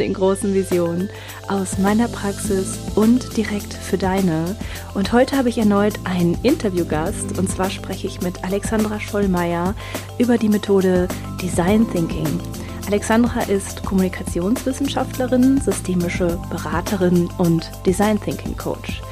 [0.00, 1.10] den großen Visionen
[1.48, 4.56] aus meiner Praxis und direkt für deine.
[4.94, 9.74] Und heute habe ich erneut einen Interviewgast und zwar spreche ich mit Alexandra Schollmeier
[10.18, 11.08] über die Methode
[11.42, 12.40] Design Thinking.
[12.86, 19.02] Alexandra ist Kommunikationswissenschaftlerin, systemische Beraterin und Design Thinking Coach.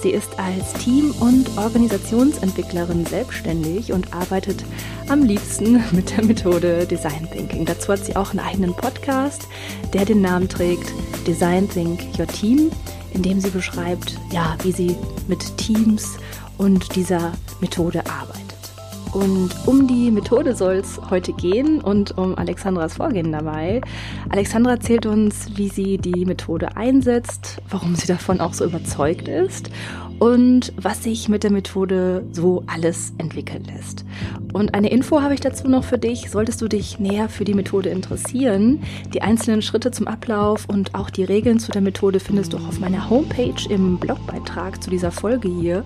[0.00, 4.64] Sie ist als Team- und Organisationsentwicklerin selbstständig und arbeitet
[5.08, 7.64] am liebsten mit der Methode Design Thinking.
[7.64, 9.48] Dazu hat sie auch einen eigenen Podcast,
[9.92, 10.92] der den Namen trägt
[11.26, 12.70] Design Think Your Team,
[13.12, 14.94] in dem sie beschreibt, ja, wie sie
[15.26, 16.16] mit Teams
[16.58, 18.47] und dieser Methode arbeitet.
[19.12, 23.80] Und um die Methode soll es heute gehen und um Alexandras Vorgehen dabei.
[24.28, 29.70] Alexandra erzählt uns, wie sie die Methode einsetzt, warum sie davon auch so überzeugt ist
[30.18, 34.04] und was sich mit der Methode so alles entwickeln lässt.
[34.52, 36.30] Und eine Info habe ich dazu noch für dich.
[36.30, 41.10] Solltest du dich näher für die Methode interessieren, die einzelnen Schritte zum Ablauf und auch
[41.10, 45.10] die Regeln zu der Methode findest du auch auf meiner Homepage im Blogbeitrag zu dieser
[45.10, 45.84] Folge hier.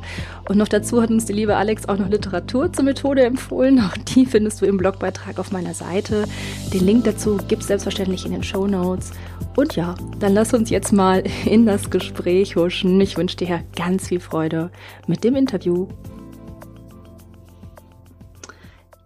[0.48, 3.80] Und noch dazu hat uns die liebe Alex auch noch Literatur zur Methode empfohlen.
[3.80, 6.24] Auch die findest du im Blogbeitrag auf meiner Seite.
[6.72, 9.12] Den Link dazu gibt es selbstverständlich in den Show Notes.
[9.56, 13.00] Und ja, dann lass uns jetzt mal in das Gespräch huschen.
[13.00, 14.70] Ich wünsche dir ganz viel Freude
[15.06, 15.88] mit dem Interview.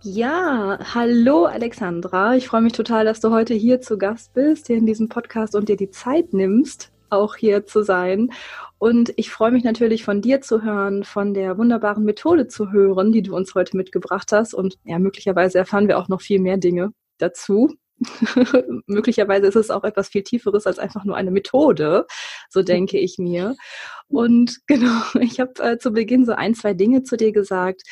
[0.02, 2.36] Ja, hallo Alexandra.
[2.36, 5.56] Ich freue mich total, dass du heute hier zu Gast bist, hier in diesem Podcast
[5.56, 8.30] und dir die Zeit nimmst, auch hier zu sein.
[8.78, 13.10] Und ich freue mich natürlich von dir zu hören, von der wunderbaren Methode zu hören,
[13.10, 14.54] die du uns heute mitgebracht hast.
[14.54, 17.74] Und ja, möglicherweise erfahren wir auch noch viel mehr Dinge dazu.
[18.86, 22.06] möglicherweise ist es auch etwas viel Tieferes als einfach nur eine Methode,
[22.50, 23.56] so denke ich mir.
[24.08, 27.82] Und genau, ich habe äh, zu Beginn so ein, zwei Dinge zu dir gesagt.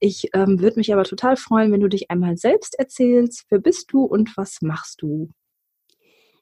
[0.00, 3.44] Ich ähm, würde mich aber total freuen, wenn du dich einmal selbst erzählst.
[3.48, 5.28] Wer bist du und was machst du?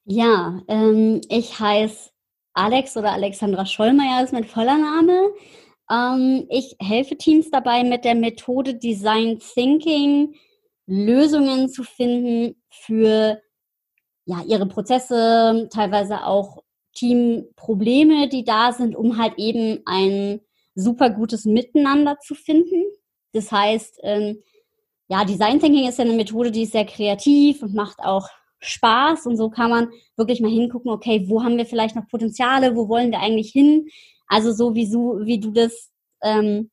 [0.05, 2.11] Ja, ähm, ich heiße
[2.55, 5.31] Alex oder Alexandra Schollmeier ist mein voller Name.
[5.91, 10.35] Ähm, ich helfe Teams dabei mit der Methode Design Thinking
[10.91, 13.41] Lösungen zu finden für
[14.25, 16.65] ja, ihre Prozesse, teilweise auch
[16.95, 20.41] Teamprobleme, die da sind, um halt eben ein
[20.75, 22.83] super gutes Miteinander zu finden.
[23.33, 24.43] Das heißt, ähm,
[25.07, 28.29] ja, Design Thinking ist ja eine Methode, die ist sehr kreativ und macht auch
[28.59, 32.75] Spaß und so kann man wirklich mal hingucken, okay, wo haben wir vielleicht noch Potenziale,
[32.75, 33.89] wo wollen wir eigentlich hin?
[34.27, 35.91] Also so wie, so, wie du das,
[36.23, 36.71] ähm,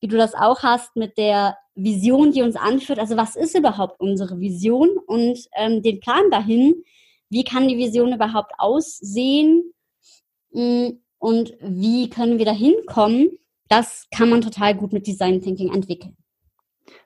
[0.00, 2.98] wie du das auch hast mit der Vision, die uns anführt.
[2.98, 6.82] Also was ist überhaupt unsere Vision und ähm, den Plan dahin?
[7.30, 9.72] Wie kann die Vision überhaupt aussehen?
[10.50, 13.30] Mm, und wie können wir dahin kommen?
[13.68, 16.16] Das kann man total gut mit Design Thinking entwickeln.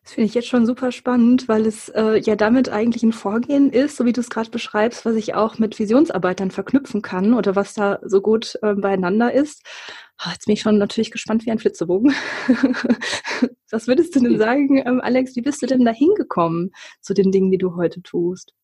[0.03, 3.71] Das finde ich jetzt schon super spannend, weil es äh, ja damit eigentlich ein Vorgehen
[3.71, 7.57] ist, so wie du es gerade beschreibst, was ich auch mit Visionsarbeitern verknüpfen kann oder
[7.57, 9.63] was da so gut äh, beieinander ist.
[10.25, 12.15] Oh, jetzt bin ich schon natürlich gespannt wie ein Flitzebogen.
[13.71, 17.31] was würdest du denn sagen, ähm, Alex, wie bist du denn da hingekommen zu den
[17.31, 18.55] Dingen, die du heute tust?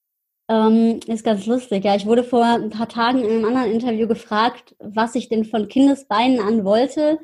[0.49, 1.85] Ähm, ist ganz lustig.
[1.85, 5.45] Ja, ich wurde vor ein paar Tagen in einem anderen Interview gefragt, was ich denn
[5.45, 7.19] von Kindesbeinen an wollte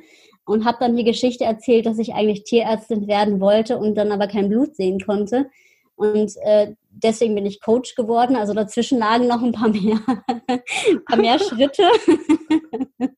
[0.44, 4.28] und habe dann die Geschichte erzählt, dass ich eigentlich Tierärztin werden wollte und dann aber
[4.28, 5.50] kein Blut sehen konnte.
[5.94, 8.36] Und äh, deswegen bin ich Coach geworden.
[8.36, 9.98] Also dazwischen lagen noch ein paar mehr,
[10.46, 11.88] ein paar mehr Schritte.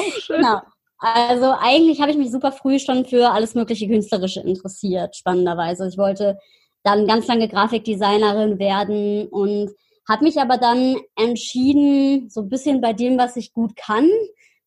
[0.00, 0.60] Oh, genau.
[0.98, 5.88] Also eigentlich habe ich mich super früh schon für alles mögliche Künstlerische interessiert, spannenderweise.
[5.88, 6.38] Ich wollte
[6.82, 9.70] dann ganz lange Grafikdesignerin werden und
[10.08, 14.08] habe mich aber dann entschieden, so ein bisschen bei dem, was ich gut kann,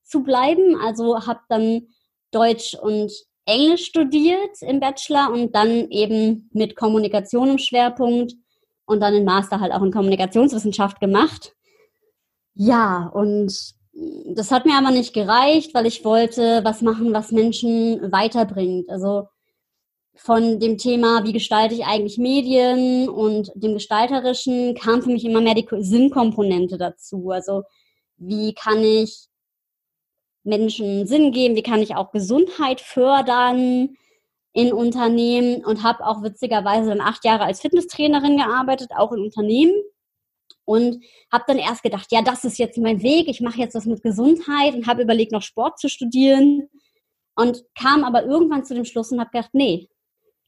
[0.04, 0.76] zu bleiben.
[0.76, 1.88] Also habe dann
[2.32, 3.12] Deutsch und
[3.52, 8.34] Englisch studiert im Bachelor und dann eben mit Kommunikation im Schwerpunkt
[8.86, 11.54] und dann den Master halt auch in Kommunikationswissenschaft gemacht.
[12.54, 13.54] Ja, und
[14.26, 18.90] das hat mir aber nicht gereicht, weil ich wollte was machen, was Menschen weiterbringt.
[18.90, 19.28] Also
[20.16, 25.42] von dem Thema, wie gestalte ich eigentlich Medien und dem Gestalterischen kam für mich immer
[25.42, 27.32] mehr die Sinnkomponente dazu.
[27.32, 27.64] Also
[28.18, 29.31] wie kann ich
[30.44, 33.96] Menschen Sinn geben, wie kann ich auch Gesundheit fördern
[34.54, 39.74] in Unternehmen und habe auch witzigerweise dann acht Jahre als Fitnesstrainerin gearbeitet, auch in Unternehmen
[40.66, 43.86] und habe dann erst gedacht, ja, das ist jetzt mein Weg, ich mache jetzt was
[43.86, 46.70] mit Gesundheit und habe überlegt, noch Sport zu studieren
[47.36, 49.90] und kam aber irgendwann zu dem Schluss und habe gedacht, nee,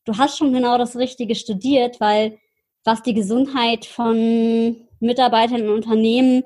[0.06, 2.38] du hast schon genau das Richtige studiert, weil
[2.84, 6.44] was die Gesundheit von Mitarbeitern in Unternehmen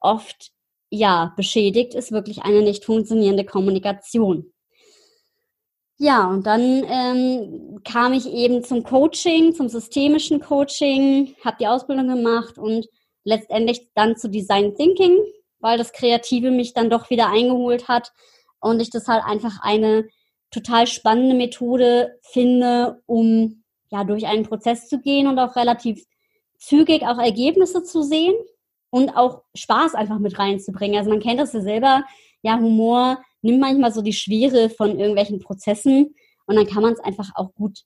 [0.00, 0.52] oft
[0.90, 4.52] ja beschädigt, ist wirklich eine nicht funktionierende Kommunikation.
[5.98, 12.08] Ja, und dann ähm, kam ich eben zum Coaching, zum systemischen Coaching, habe die Ausbildung
[12.08, 12.86] gemacht und
[13.24, 15.18] letztendlich dann zu Design Thinking,
[15.58, 18.12] weil das Kreative mich dann doch wieder eingeholt hat
[18.60, 20.06] und ich das halt einfach eine
[20.50, 26.04] total spannende Methode finde, um ja durch einen Prozess zu gehen und auch relativ
[26.58, 28.34] zügig auch Ergebnisse zu sehen
[28.96, 30.96] und auch Spaß einfach mit reinzubringen.
[30.96, 32.04] Also man kennt das ja selber,
[32.40, 36.14] ja, Humor nimmt manchmal so die Schwere von irgendwelchen Prozessen
[36.46, 37.80] und dann kann man es einfach auch gut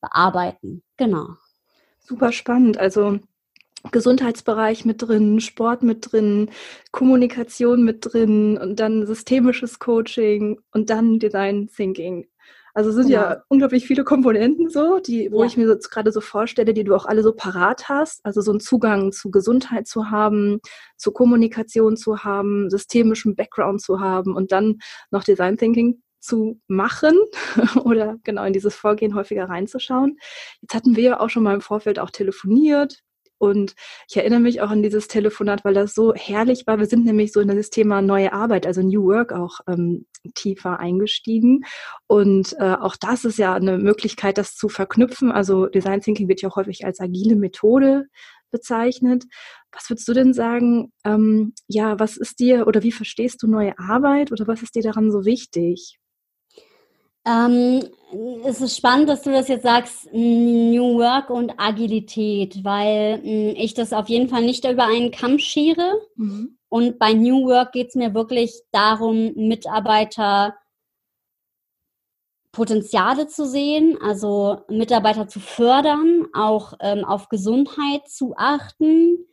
[0.00, 0.82] bearbeiten.
[0.96, 1.28] Genau.
[2.00, 2.78] Super spannend.
[2.78, 3.20] Also
[3.92, 6.50] Gesundheitsbereich mit drin, Sport mit drin,
[6.90, 12.26] Kommunikation mit drin und dann systemisches Coaching und dann Design Thinking.
[12.74, 13.20] Also es sind genau.
[13.20, 15.46] ja unglaublich viele Komponenten so, die, wo ja.
[15.46, 18.24] ich mir so, gerade so vorstelle, die du auch alle so parat hast.
[18.24, 20.60] Also so einen Zugang zu Gesundheit zu haben,
[20.96, 24.78] zu Kommunikation zu haben, systemischem Background zu haben und dann
[25.10, 27.16] noch Design Thinking zu machen
[27.84, 30.18] oder genau in dieses Vorgehen häufiger reinzuschauen.
[30.60, 33.00] Jetzt hatten wir ja auch schon mal im Vorfeld auch telefoniert.
[33.40, 33.74] Und
[34.06, 36.78] ich erinnere mich auch an dieses Telefonat, weil das so herrlich war.
[36.78, 40.04] Wir sind nämlich so in das Thema neue Arbeit, also New Work auch ähm,
[40.34, 41.64] tiefer eingestiegen.
[42.06, 45.32] Und äh, auch das ist ja eine Möglichkeit, das zu verknüpfen.
[45.32, 48.08] Also Design Thinking wird ja auch häufig als agile Methode
[48.50, 49.24] bezeichnet.
[49.72, 50.92] Was würdest du denn sagen?
[51.04, 54.82] Ähm, ja, was ist dir oder wie verstehst du neue Arbeit oder was ist dir
[54.82, 55.98] daran so wichtig?
[57.26, 57.84] Ähm,
[58.44, 63.92] es ist spannend, dass du das jetzt sagst, New Work und Agilität, weil ich das
[63.92, 66.00] auf jeden Fall nicht über einen Kamm schere.
[66.16, 66.58] Mhm.
[66.68, 70.54] Und bei New Work geht es mir wirklich darum, Mitarbeiter
[72.52, 79.24] Potenziale zu sehen, also Mitarbeiter zu fördern, auch ähm, auf Gesundheit zu achten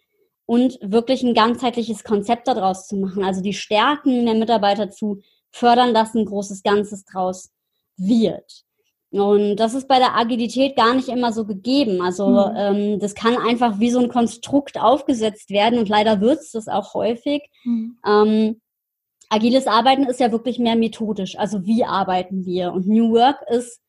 [0.45, 3.23] und wirklich ein ganzheitliches Konzept daraus zu machen.
[3.23, 7.51] Also die Stärken der Mitarbeiter zu fördern, dass ein großes Ganzes draus
[7.97, 8.63] wird.
[9.09, 12.01] Und das ist bei der Agilität gar nicht immer so gegeben.
[12.01, 12.55] Also mhm.
[12.55, 16.67] ähm, das kann einfach wie so ein Konstrukt aufgesetzt werden und leider wird es das
[16.67, 17.49] auch häufig.
[17.63, 17.97] Mhm.
[18.05, 18.61] Ähm,
[19.29, 21.37] agiles Arbeiten ist ja wirklich mehr methodisch.
[21.37, 22.73] Also wie arbeiten wir?
[22.73, 23.81] Und New Work ist,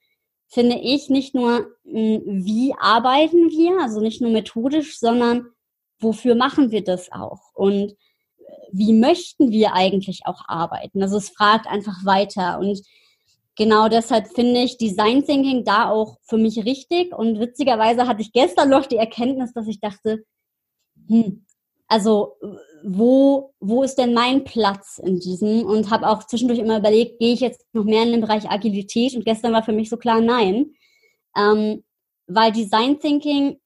[0.49, 5.46] finde ich, nicht nur mh, hm, wie arbeiten wir, also nicht nur methodisch, sondern
[5.99, 7.40] wofür machen wir das auch?
[7.55, 7.96] Und
[8.70, 11.02] wie möchten wir eigentlich auch arbeiten?
[11.02, 12.58] Also es fragt einfach weiter.
[12.58, 12.81] Und
[13.58, 17.12] genau deshalb finde ich Design Thinking da auch für mich richtig.
[17.12, 20.25] Und witzigerweise hatte ich gestern noch die Erkenntnis, dass ich dachte,
[21.08, 21.44] hm,
[21.88, 22.37] also
[22.84, 25.64] wo, wo ist denn mein Platz in diesem?
[25.64, 29.14] Und habe auch zwischendurch immer überlegt, gehe ich jetzt noch mehr in den Bereich Agilität?
[29.14, 30.72] Und gestern war für mich so klar, nein.
[31.37, 31.82] Ähm,
[32.26, 33.58] weil Design Thinking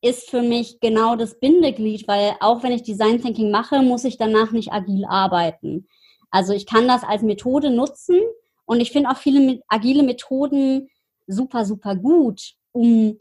[0.00, 4.16] ist für mich genau das Bindeglied, weil auch wenn ich Design Thinking mache, muss ich
[4.16, 5.88] danach nicht agil arbeiten.
[6.30, 8.20] Also ich kann das als Methode nutzen,
[8.68, 10.88] und ich finde auch viele agile Methoden
[11.26, 13.18] super, super gut, um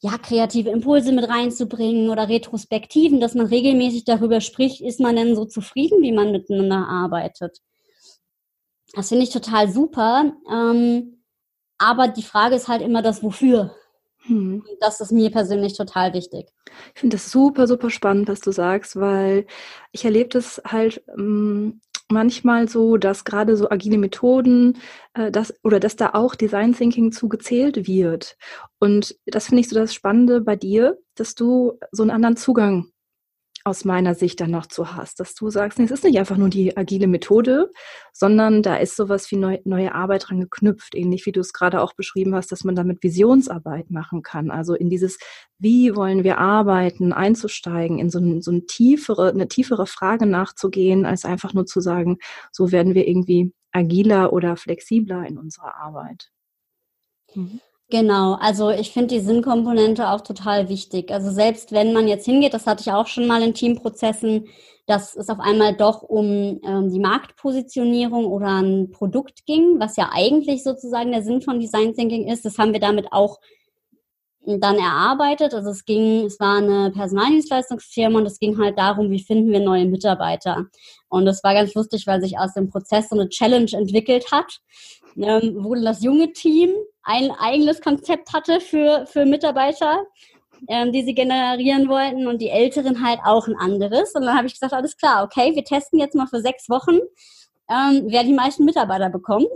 [0.00, 5.36] ja, kreative Impulse mit reinzubringen oder Retrospektiven, dass man regelmäßig darüber spricht, ist man denn
[5.36, 7.60] so zufrieden, wie man miteinander arbeitet.
[8.94, 10.32] Das finde ich total super.
[10.50, 11.22] Ähm,
[11.78, 13.76] aber die Frage ist halt immer das Wofür.
[14.24, 14.64] Hm.
[14.80, 16.48] Das ist mir persönlich total wichtig.
[16.94, 19.46] Ich finde das super, super spannend, was du sagst, weil
[19.92, 21.80] ich erlebe das halt ähm,
[22.12, 24.78] manchmal so, dass gerade so agile Methoden,
[25.14, 28.36] äh, das, oder dass da auch Design Thinking zu gezählt wird.
[28.78, 32.91] Und das finde ich so das Spannende bei dir, dass du so einen anderen Zugang
[33.64, 36.36] aus meiner Sicht dann noch zu hast, dass du sagst, nee, es ist nicht einfach
[36.36, 37.70] nur die agile Methode,
[38.12, 41.80] sondern da ist sowas wie neu, neue Arbeit dran geknüpft, ähnlich wie du es gerade
[41.80, 45.18] auch beschrieben hast, dass man damit Visionsarbeit machen kann, also in dieses,
[45.58, 51.06] wie wollen wir arbeiten, einzusteigen, in so, ein, so eine, tiefere, eine tiefere Frage nachzugehen,
[51.06, 52.18] als einfach nur zu sagen,
[52.50, 56.30] so werden wir irgendwie agiler oder flexibler in unserer Arbeit.
[57.34, 57.60] Mhm.
[57.92, 61.10] Genau, also ich finde die Sinnkomponente auch total wichtig.
[61.10, 64.48] Also selbst wenn man jetzt hingeht, das hatte ich auch schon mal in Teamprozessen,
[64.86, 70.08] dass es auf einmal doch um ähm, die Marktpositionierung oder ein Produkt ging, was ja
[70.10, 72.46] eigentlich sozusagen der Sinn von Design Thinking ist.
[72.46, 73.40] Das haben wir damit auch
[74.46, 75.52] dann erarbeitet.
[75.52, 79.60] Also es ging, es war eine Personaldienstleistungsfirma und es ging halt darum, wie finden wir
[79.60, 80.64] neue Mitarbeiter.
[81.10, 84.60] Und das war ganz lustig, weil sich aus dem Prozess so eine Challenge entwickelt hat,
[85.16, 86.70] ähm, wo das junge Team
[87.02, 90.04] ein eigenes Konzept hatte für, für Mitarbeiter
[90.68, 94.14] ähm, die sie generieren wollten und die Älteren halt auch ein anderes.
[94.14, 96.98] Und dann habe ich gesagt, alles klar, okay, wir testen jetzt mal für sechs Wochen,
[97.68, 99.48] ähm, wer die meisten Mitarbeiter bekommt.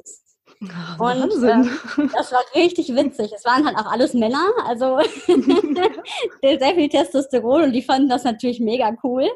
[0.71, 1.71] Ach, und ähm,
[2.13, 3.33] das war richtig witzig.
[3.35, 4.99] Es waren halt auch alles Männer, also
[6.43, 9.29] sehr viel Testosteron und die fanden das natürlich mega cool.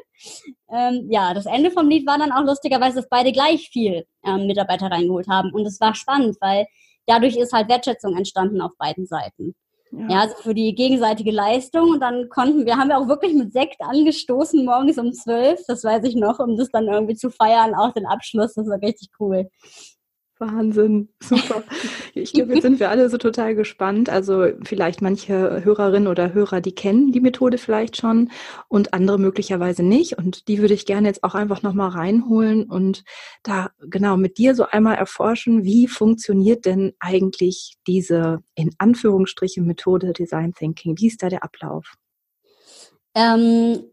[0.69, 4.47] Ähm, ja, das Ende vom Lied war dann auch lustigerweise, dass beide gleich viel ähm,
[4.47, 5.51] Mitarbeiter reingeholt haben.
[5.53, 6.65] Und es war spannend, weil
[7.05, 9.55] dadurch ist halt Wertschätzung entstanden auf beiden Seiten.
[9.91, 10.07] Ja.
[10.09, 10.19] ja.
[10.21, 11.89] also für die gegenseitige Leistung.
[11.91, 15.83] Und dann konnten wir, haben wir auch wirklich mit Sekt angestoßen, morgens um zwölf, das
[15.83, 18.53] weiß ich noch, um das dann irgendwie zu feiern, auch den Abschluss.
[18.53, 19.49] Das war richtig cool.
[20.41, 21.63] Wahnsinn, super.
[22.13, 24.09] Ich glaube, jetzt sind wir alle so total gespannt.
[24.09, 28.31] Also vielleicht manche Hörerinnen oder Hörer, die kennen die Methode vielleicht schon
[28.67, 30.17] und andere möglicherweise nicht.
[30.17, 33.03] Und die würde ich gerne jetzt auch einfach nochmal reinholen und
[33.43, 40.11] da genau mit dir so einmal erforschen, wie funktioniert denn eigentlich diese in Anführungsstrichen Methode
[40.11, 40.97] Design Thinking?
[40.97, 41.95] Wie ist da der Ablauf?
[43.15, 43.83] Ähm,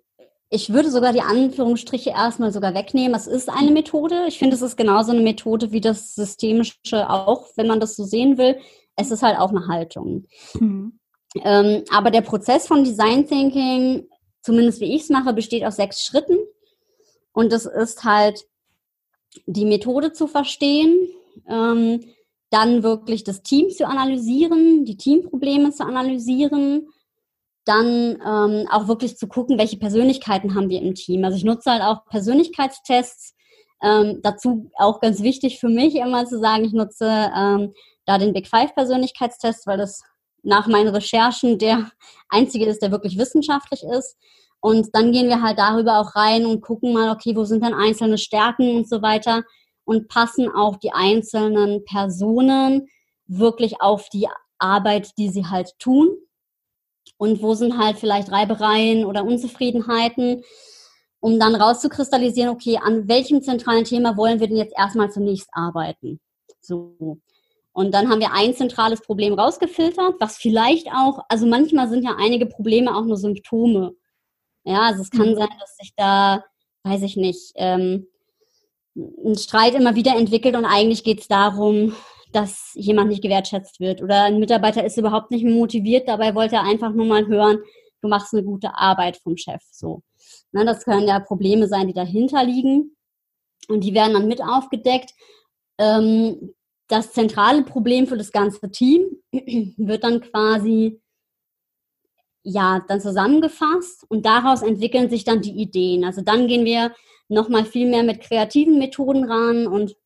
[0.51, 3.15] ich würde sogar die Anführungsstriche erstmal sogar wegnehmen.
[3.15, 4.25] Es ist eine Methode.
[4.29, 8.05] Ich finde, es ist genauso eine Methode wie das Systemische auch, wenn man das so
[8.05, 8.59] sehen will.
[8.97, 10.25] Es ist halt auch eine Haltung.
[10.59, 10.99] Mhm.
[11.45, 14.09] Ähm, aber der Prozess von Design Thinking,
[14.41, 16.39] zumindest wie ich es mache, besteht aus sechs Schritten.
[17.33, 18.43] Und das ist halt
[19.47, 21.09] die Methode zu verstehen,
[21.47, 22.03] ähm,
[22.51, 26.89] dann wirklich das Team zu analysieren, die Teamprobleme zu analysieren,
[27.69, 31.25] dann ähm, auch wirklich zu gucken, welche Persönlichkeiten haben wir im Team.
[31.25, 33.35] Also ich nutze halt auch Persönlichkeitstests.
[33.81, 37.75] Ähm, dazu auch ganz wichtig für mich immer zu sagen, ich nutze ähm,
[38.07, 40.03] da den Big Five Persönlichkeitstest, weil das
[40.43, 41.91] nach meinen Recherchen der
[42.29, 44.17] einzige ist, der wirklich wissenschaftlich ist.
[44.61, 47.75] Und dann gehen wir halt darüber auch rein und gucken mal, okay, wo sind denn
[47.75, 49.45] einzelne Stärken und so weiter
[49.85, 52.89] und passen auch die einzelnen Personen
[53.27, 54.27] wirklich auf die
[54.59, 56.09] Arbeit, die sie halt tun
[57.19, 60.45] und wo sind halt vielleicht Reibereien oder Unzufriedenheiten,
[61.21, 66.21] um dann rauszukristallisieren, okay, an welchem zentralen Thema wollen wir denn jetzt erstmal zunächst arbeiten?
[66.61, 67.19] So.
[67.73, 72.17] Und dann haben wir ein zentrales Problem rausgefiltert, was vielleicht auch, also manchmal sind ja
[72.19, 73.93] einige Probleme auch nur Symptome.
[74.65, 75.37] Ja, also es kann mhm.
[75.37, 76.45] sein, dass sich da,
[76.85, 78.07] weiß ich nicht, ähm,
[78.97, 81.95] ein Streit immer wieder entwickelt und eigentlich geht es darum,
[82.33, 86.65] dass jemand nicht gewertschätzt wird oder ein Mitarbeiter ist überhaupt nicht motiviert, dabei wollte er
[86.65, 87.59] einfach nur mal hören,
[88.03, 89.63] du machst eine gute Arbeit vom Chef.
[89.71, 90.03] So.
[90.53, 92.97] Na, das können ja Probleme sein, die dahinter liegen
[93.69, 95.15] und die werden dann mit aufgedeckt.
[95.79, 96.55] Ähm,
[96.89, 101.01] das zentrale Problem für das ganze Team wird dann quasi
[102.43, 106.05] ja dann zusammengefasst und daraus entwickeln sich dann die Ideen.
[106.05, 106.95] Also dann gehen wir
[107.29, 109.97] noch mal viel mehr mit kreativen Methoden ran und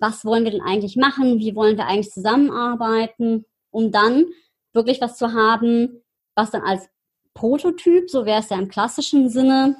[0.00, 4.26] was wollen wir denn eigentlich machen, wie wollen wir eigentlich zusammenarbeiten, um dann
[4.72, 6.02] wirklich was zu haben,
[6.34, 6.88] was dann als
[7.34, 9.76] Prototyp, so wäre es ja im klassischen Sinne,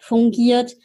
[0.00, 0.76] fungiert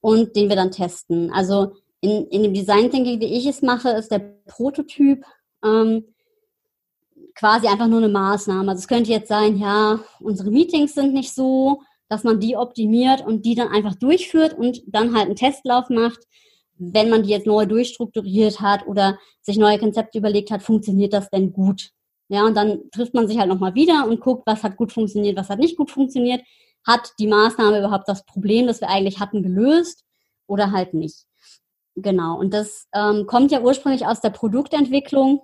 [0.00, 1.32] und den wir dann testen.
[1.32, 5.24] Also in, in dem Design Thinking, wie ich es mache, ist der Prototyp
[5.64, 6.06] ähm,
[7.34, 8.70] quasi einfach nur eine Maßnahme.
[8.70, 13.24] Also es könnte jetzt sein, ja, unsere Meetings sind nicht so, dass man die optimiert
[13.24, 16.20] und die dann einfach durchführt und dann halt einen Testlauf macht,
[16.80, 21.28] wenn man die jetzt neu durchstrukturiert hat oder sich neue Konzepte überlegt hat, funktioniert das
[21.28, 21.90] denn gut?
[22.28, 25.36] Ja, und dann trifft man sich halt nochmal wieder und guckt, was hat gut funktioniert,
[25.36, 26.42] was hat nicht gut funktioniert.
[26.86, 30.04] Hat die Maßnahme überhaupt das Problem, das wir eigentlich hatten, gelöst
[30.46, 31.26] oder halt nicht?
[31.96, 32.38] Genau.
[32.38, 35.42] Und das ähm, kommt ja ursprünglich aus der Produktentwicklung.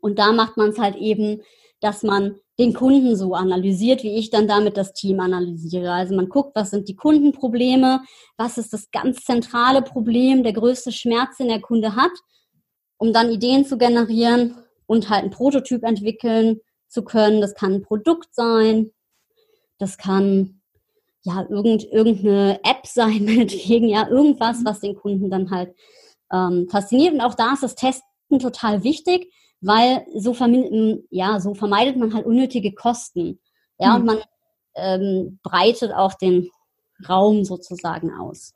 [0.00, 1.42] Und da macht man es halt eben,
[1.80, 5.90] dass man den Kunden so analysiert, wie ich dann damit das Team analysiere.
[5.90, 8.02] Also man guckt, was sind die Kundenprobleme,
[8.36, 12.12] was ist das ganz zentrale Problem, der größte Schmerz, den der Kunde hat,
[12.96, 14.54] um dann Ideen zu generieren
[14.86, 17.40] und halt einen Prototyp entwickeln zu können.
[17.40, 18.92] Das kann ein Produkt sein,
[19.78, 20.60] das kann
[21.22, 25.74] ja irgend, irgendeine App sein, meinetwegen, ja, irgendwas, was den Kunden dann halt
[26.32, 27.14] ähm, fasziniert.
[27.14, 29.32] Und auch da ist das Testen total wichtig
[29.64, 30.36] weil so,
[31.10, 33.40] ja, so vermeidet man halt unnötige Kosten.
[33.78, 33.96] Ja, mhm.
[33.96, 34.18] und man
[34.76, 36.50] ähm, breitet auch den
[37.08, 38.54] Raum sozusagen aus.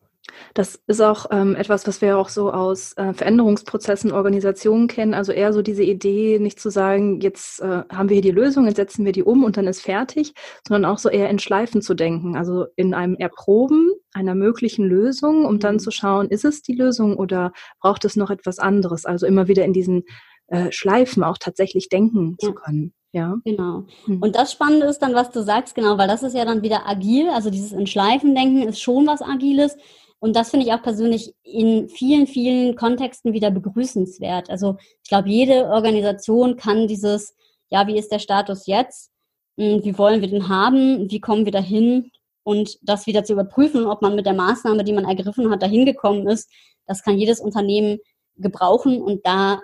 [0.52, 5.14] Das ist auch ähm, etwas, was wir auch so aus äh, Veränderungsprozessen, Organisationen kennen.
[5.14, 8.66] Also eher so diese Idee, nicht zu sagen, jetzt äh, haben wir hier die Lösung,
[8.66, 10.34] jetzt setzen wir die um und dann ist fertig,
[10.66, 12.36] sondern auch so eher in Schleifen zu denken.
[12.36, 15.80] Also in einem Erproben einer möglichen Lösung, um dann mhm.
[15.80, 19.06] zu schauen, ist es die Lösung oder braucht es noch etwas anderes?
[19.06, 20.04] Also immer wieder in diesen
[20.48, 22.48] äh, Schleifen auch tatsächlich denken ja.
[22.48, 22.92] zu können.
[23.12, 23.36] Ja.
[23.44, 23.84] Genau.
[24.04, 24.20] Hm.
[24.22, 26.86] Und das Spannende ist dann, was du sagst, genau, weil das ist ja dann wieder
[26.86, 27.30] agil.
[27.30, 29.76] Also dieses in Schleifen denken ist schon was Agiles.
[30.20, 34.50] Und das finde ich auch persönlich in vielen, vielen Kontexten wieder begrüßenswert.
[34.50, 37.34] Also ich glaube, jede Organisation kann dieses,
[37.70, 39.10] ja, wie ist der Status jetzt,
[39.58, 42.10] hm, wie wollen wir den haben, wie kommen wir dahin
[42.42, 45.86] und das wieder zu überprüfen, ob man mit der Maßnahme, die man ergriffen hat, dahin
[45.86, 46.50] gekommen ist,
[46.86, 47.98] das kann jedes Unternehmen
[48.36, 49.60] gebrauchen und da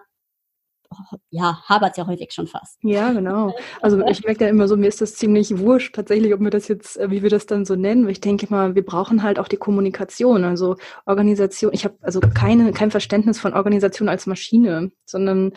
[1.31, 2.79] ja, habert es ja häufig schon fast.
[2.83, 3.55] Ja, genau.
[3.81, 6.69] Also ich merke ja immer so, mir ist das ziemlich wurscht tatsächlich, ob wir das
[6.69, 8.09] jetzt, äh, wie wir das dann so nennen.
[8.09, 11.73] Ich denke mal, wir brauchen halt auch die Kommunikation, also Organisation.
[11.73, 15.53] Ich habe also keine, kein Verständnis von Organisation als Maschine, sondern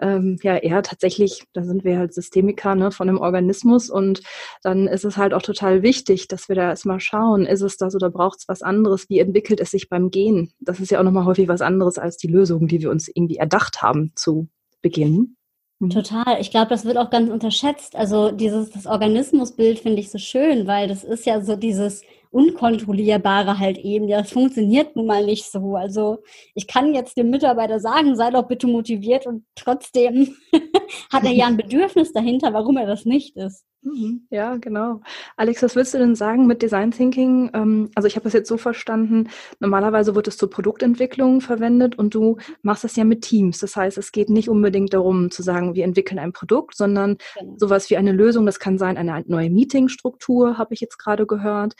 [0.00, 4.22] ähm, ja eher tatsächlich, da sind wir halt Systemiker ne, von einem Organismus und
[4.62, 7.94] dann ist es halt auch total wichtig, dass wir da erstmal schauen, ist es das
[7.94, 9.08] oder braucht es was anderes?
[9.08, 10.52] Wie entwickelt es sich beim Gehen?
[10.60, 13.36] Das ist ja auch nochmal häufig was anderes als die Lösung, die wir uns irgendwie
[13.36, 14.48] erdacht haben zu
[14.82, 15.36] beginnen.
[15.80, 15.90] Mhm.
[15.90, 16.40] Total.
[16.40, 17.96] Ich glaube, das wird auch ganz unterschätzt.
[17.96, 23.58] Also dieses das Organismusbild finde ich so schön, weil das ist ja so dieses Unkontrollierbare
[23.58, 24.08] halt eben.
[24.08, 25.76] Ja, das funktioniert nun mal nicht so.
[25.76, 26.18] Also
[26.54, 30.36] ich kann jetzt dem Mitarbeiter sagen, sei doch bitte motiviert und trotzdem
[31.12, 33.64] hat er ja ein Bedürfnis dahinter, warum er das nicht ist.
[33.82, 34.26] Mhm.
[34.28, 35.00] Ja, genau.
[35.36, 37.50] Alex, was würdest du denn sagen mit Design Thinking?
[37.54, 42.14] Ähm, also ich habe das jetzt so verstanden, normalerweise wird es zur Produktentwicklung verwendet und
[42.14, 43.58] du machst das ja mit Teams.
[43.58, 47.54] Das heißt, es geht nicht unbedingt darum zu sagen, wir entwickeln ein Produkt, sondern genau.
[47.56, 48.44] sowas wie eine Lösung.
[48.44, 51.74] Das kann sein eine neue Meetingstruktur, habe ich jetzt gerade gehört.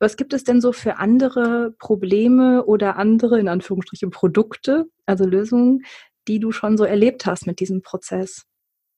[0.00, 5.82] Was gibt es denn so für andere Probleme oder andere, in Anführungsstrichen, Produkte, also Lösungen,
[6.26, 8.46] die du schon so erlebt hast mit diesem Prozess?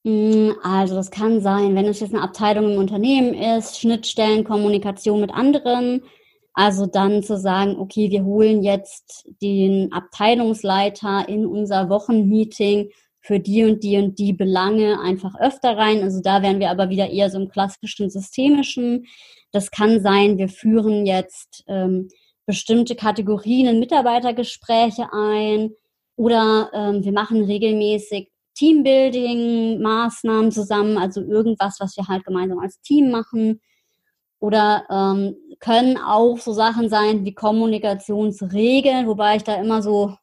[0.05, 5.19] Hm, also das kann sein, wenn es jetzt eine Abteilung im Unternehmen ist, Schnittstellen, Kommunikation
[5.19, 6.03] mit anderen.
[6.53, 12.91] Also dann zu sagen, okay, wir holen jetzt den Abteilungsleiter in unser Wochenmeeting
[13.23, 16.03] für die und die und die Belange einfach öfter rein.
[16.03, 19.05] Also da wären wir aber wieder eher so im klassischen systemischen.
[19.51, 22.09] Das kann sein, wir führen jetzt ähm,
[22.45, 25.71] bestimmte Kategorien in Mitarbeitergespräche ein
[26.17, 33.09] oder ähm, wir machen regelmäßig Teambuilding-Maßnahmen zusammen, also irgendwas, was wir halt gemeinsam als Team
[33.09, 33.61] machen.
[34.39, 40.17] Oder ähm, können auch so Sachen sein wie Kommunikationsregeln, wobei ich da immer so,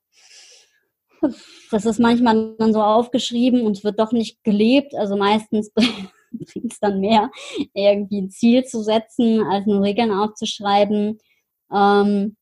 [1.71, 4.95] das ist manchmal dann so aufgeschrieben und wird doch nicht gelebt.
[4.95, 5.71] Also meistens
[6.33, 7.31] bringt es dann mehr,
[7.75, 11.19] irgendwie ein Ziel zu setzen, als nur Regeln aufzuschreiben.
[11.73, 12.37] Ähm,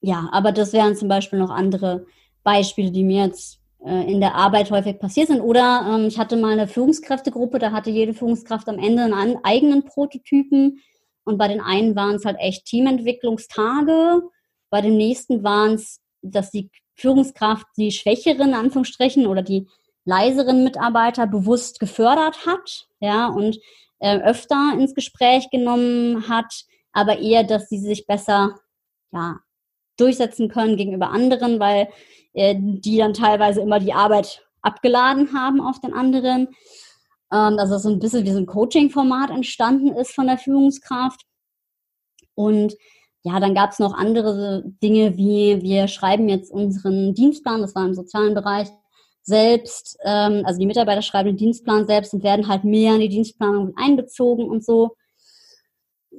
[0.00, 2.06] ja, aber das wären zum Beispiel noch andere
[2.44, 5.40] Beispiele, die mir jetzt äh, in der Arbeit häufig passiert sind.
[5.40, 9.84] Oder ähm, ich hatte mal eine Führungskräftegruppe, da hatte jede Führungskraft am Ende einen eigenen
[9.84, 10.80] Prototypen.
[11.24, 14.22] Und bei den einen waren es halt echt Teamentwicklungstage.
[14.70, 19.66] Bei dem nächsten waren es, dass die Führungskraft die schwächeren, Anführungsstrichen, oder die
[20.04, 23.58] leiseren Mitarbeiter bewusst gefördert hat, ja, und
[24.00, 28.56] äh, öfter ins Gespräch genommen hat, aber eher, dass sie sich besser,
[29.12, 29.38] ja,
[29.96, 31.88] durchsetzen können gegenüber anderen, weil
[32.32, 36.48] äh, die dann teilweise immer die Arbeit abgeladen haben auf den anderen.
[37.32, 41.22] Ähm, also so ein bisschen wie so ein Coaching-Format entstanden ist von der Führungskraft.
[42.34, 42.74] Und
[43.28, 47.84] ja, dann gab es noch andere Dinge wie wir schreiben jetzt unseren Dienstplan, das war
[47.84, 48.68] im sozialen Bereich,
[49.22, 53.08] selbst, ähm, also die Mitarbeiter schreiben den Dienstplan selbst und werden halt mehr in die
[53.10, 54.96] Dienstplanung einbezogen und so.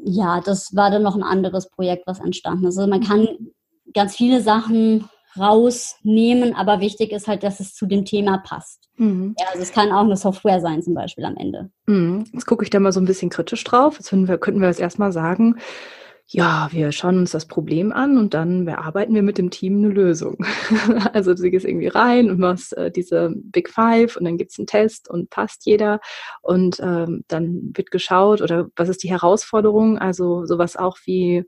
[0.04, 2.78] Ja, das war dann noch ein anderes Projekt, was entstanden ist.
[2.78, 3.28] Also man kann
[3.94, 8.90] ganz viele Sachen rausnehmen, aber wichtig ist halt, dass es zu dem Thema passt.
[8.98, 9.36] Mhm.
[9.40, 11.72] Ja, also es kann auch eine Software sein zum Beispiel am Ende.
[11.88, 12.26] Mhm.
[12.34, 13.96] Jetzt gucke ich da mal so ein bisschen kritisch drauf.
[13.98, 15.58] Jetzt wir, könnten wir jetzt erstmal sagen,
[16.32, 19.90] ja, wir schauen uns das Problem an und dann bearbeiten wir mit dem Team eine
[19.90, 20.38] Lösung.
[21.14, 24.68] also du gehst irgendwie rein und machst äh, diese Big Five und dann gibt's einen
[24.68, 26.00] Test und passt jeder
[26.44, 29.98] und ähm, dann wird geschaut oder was ist die Herausforderung?
[29.98, 31.46] Also sowas auch wie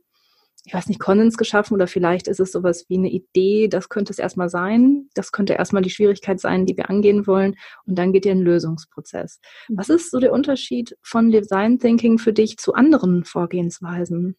[0.64, 4.14] ich weiß nicht, Konsens geschaffen oder vielleicht ist es sowas wie eine Idee, das könnte
[4.14, 8.14] es erstmal sein, das könnte erstmal die Schwierigkeit sein, die wir angehen wollen und dann
[8.14, 9.40] geht ihr ein Lösungsprozess.
[9.70, 9.78] Mhm.
[9.78, 14.38] Was ist so der Unterschied von Design Thinking für dich zu anderen Vorgehensweisen?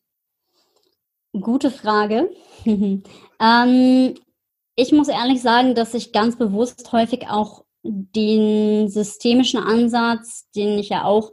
[1.33, 2.31] Gute Frage.
[2.65, 4.15] ähm,
[4.77, 10.91] ich muss ehrlich sagen, dass ich ganz bewusst häufig auch den systemischen Ansatz, den ich
[10.91, 11.33] ja auch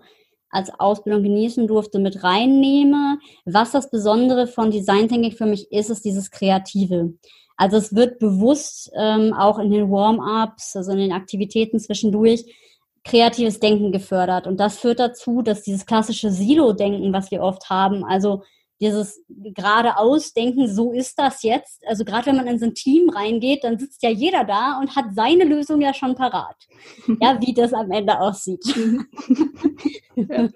[0.50, 3.20] als Ausbildung genießen durfte, mit reinnehme.
[3.46, 7.14] Was das Besondere von Design Thinking für mich ist, ist dieses Kreative.
[7.56, 12.46] Also es wird bewusst ähm, auch in den Warm-ups, also in den Aktivitäten zwischendurch,
[13.04, 14.48] kreatives Denken gefördert.
[14.48, 18.44] Und das führt dazu, dass dieses klassische Silo-Denken, was wir oft haben, also
[18.80, 21.86] dieses geradeaus denken, so ist das jetzt.
[21.86, 24.96] Also gerade wenn man in so ein Team reingeht, dann sitzt ja jeder da und
[24.96, 26.56] hat seine Lösung ja schon parat.
[27.22, 28.64] Ja, wie das am Ende aussieht.
[30.16, 30.48] ja,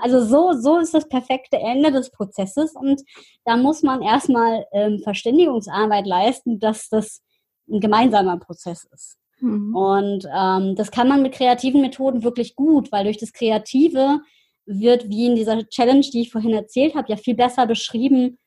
[0.00, 3.02] also so, so ist das perfekte Ende des Prozesses und
[3.44, 7.22] da muss man erstmal ähm, Verständigungsarbeit leisten, dass das
[7.68, 9.18] ein gemeinsamer Prozess ist.
[9.40, 9.74] Mhm.
[9.74, 14.20] Und ähm, das kann man mit kreativen Methoden wirklich gut, weil durch das Kreative
[14.66, 18.38] wird, wie in dieser Challenge, die ich vorhin erzählt habe, ja viel besser beschrieben,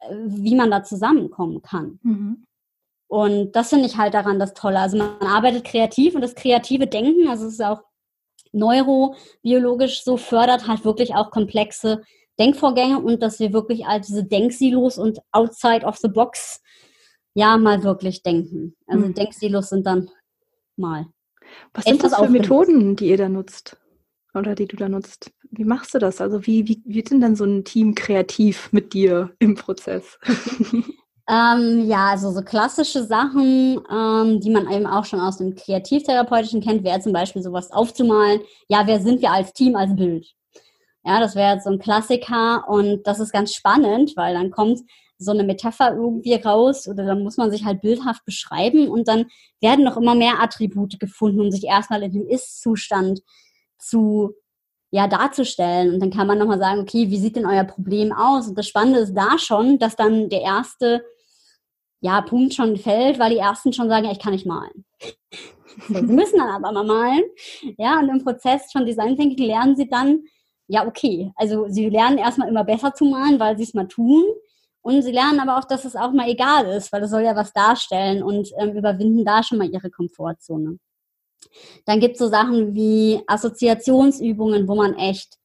[0.00, 1.98] äh, wie man da zusammenkommen kann.
[2.02, 2.46] Mhm.
[3.08, 4.80] Und das finde ich halt daran das Tolle.
[4.80, 7.82] Also man arbeitet kreativ und das kreative Denken, also es ist auch
[8.52, 12.02] neurobiologisch so, fördert halt wirklich auch komplexe
[12.38, 16.60] Denkvorgänge und dass wir wirklich all diese Denksilos und outside of the box
[17.34, 18.76] ja mal wirklich denken.
[18.86, 19.14] Also mhm.
[19.14, 20.10] Denksilos sind dann
[20.76, 21.06] mal.
[21.74, 23.78] Was sind das für Methoden, die ihr da nutzt?
[24.36, 25.32] Oder die du da nutzt?
[25.50, 26.20] Wie machst du das?
[26.20, 30.18] Also wie, wie wird denn dann so ein Team kreativ mit dir im Prozess?
[31.28, 36.60] Ähm, ja, also so klassische Sachen, ähm, die man eben auch schon aus dem Kreativtherapeutischen
[36.60, 38.42] kennt, wäre zum Beispiel sowas aufzumalen.
[38.68, 40.32] Ja, wer sind wir als Team, als Bild?
[41.04, 44.82] Ja, das wäre jetzt so ein Klassiker und das ist ganz spannend, weil dann kommt
[45.18, 49.26] so eine Metapher irgendwie raus oder dann muss man sich halt bildhaft beschreiben und dann
[49.60, 53.22] werden noch immer mehr Attribute gefunden, um sich erstmal in dem Ist-Zustand
[53.86, 54.34] zu
[54.90, 55.94] ja, darzustellen.
[55.94, 58.48] Und dann kann man nochmal sagen, okay, wie sieht denn euer Problem aus?
[58.48, 61.04] Und das Spannende ist da schon, dass dann der erste
[62.00, 64.84] ja, Punkt schon fällt, weil die ersten schon sagen, ja, ich kann nicht malen.
[65.88, 67.22] Sie müssen dann aber mal malen.
[67.76, 70.22] Ja, und im Prozess von Design Thinking lernen sie dann,
[70.68, 74.24] ja, okay, also sie lernen erstmal immer besser zu malen, weil sie es mal tun.
[74.80, 77.36] Und sie lernen aber auch, dass es auch mal egal ist, weil es soll ja
[77.36, 80.78] was darstellen und ähm, überwinden da schon mal ihre Komfortzone.
[81.84, 85.38] Dann gibt es so Sachen wie Assoziationsübungen, wo man echt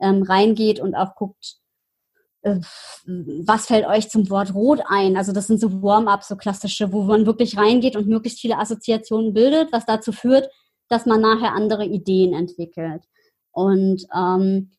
[0.00, 1.56] ähm, reingeht und auch guckt,
[2.42, 2.60] äh,
[3.06, 5.16] was fällt euch zum Wort rot ein?
[5.16, 9.32] Also das sind so Warm-ups, so klassische, wo man wirklich reingeht und möglichst viele Assoziationen
[9.32, 10.48] bildet, was dazu führt,
[10.88, 13.02] dass man nachher andere Ideen entwickelt.
[13.52, 14.72] Und ähm,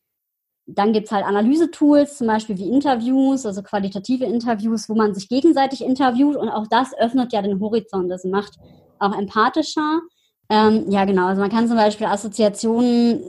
[0.66, 5.82] dann gibt's halt Analysetools, zum Beispiel wie Interviews, also qualitative Interviews, wo man sich gegenseitig
[5.82, 8.10] interviewt und auch das öffnet ja den Horizont.
[8.10, 8.58] Das macht
[8.98, 10.00] auch empathischer.
[10.48, 11.26] Ähm, ja, genau.
[11.26, 13.22] Also man kann zum Beispiel Assoziationen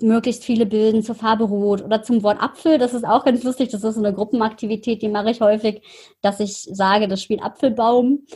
[0.00, 2.78] möglichst viele bilden zur Farbe Rot oder zum Wort Apfel.
[2.78, 3.70] Das ist auch ganz lustig.
[3.70, 5.82] Das ist eine Gruppenaktivität, die mache ich häufig,
[6.22, 8.26] dass ich sage, das spielt Apfelbaum.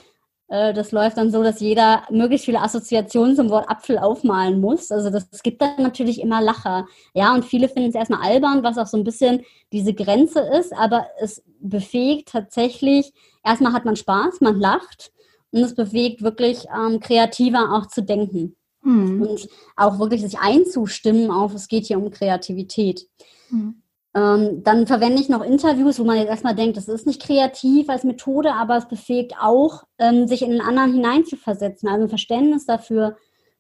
[0.49, 4.93] Äh, das läuft dann so, dass jeder möglichst viele Assoziationen zum Wort Apfel aufmalen muss.
[4.93, 6.87] Also das gibt dann natürlich immer Lacher.
[7.15, 10.73] Ja, und viele finden es erstmal albern, was auch so ein bisschen diese Grenze ist,
[10.73, 13.13] aber es befähigt tatsächlich,
[13.45, 15.13] erstmal hat man Spaß, man lacht
[15.51, 18.57] und es bewegt wirklich ähm, kreativer auch zu denken.
[18.83, 19.23] Mhm.
[19.23, 23.09] Und auch wirklich sich einzustimmen auf, es geht hier um Kreativität.
[23.51, 23.83] Mhm.
[24.15, 27.91] Ähm, dann verwende ich noch Interviews, wo man jetzt erstmal denkt, das ist nicht kreativ
[27.91, 32.65] als Methode, aber es befähigt auch, ähm, sich in den anderen hineinzuversetzen, also ein Verständnis
[32.65, 33.17] dafür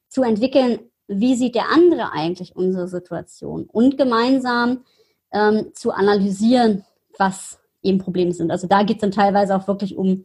[0.08, 4.84] zu entwickeln, wie sieht der andere eigentlich unsere Situation und gemeinsam
[5.30, 6.84] ähm, zu analysieren,
[7.18, 8.50] was eben Probleme sind.
[8.50, 10.24] Also da geht es dann teilweise auch wirklich um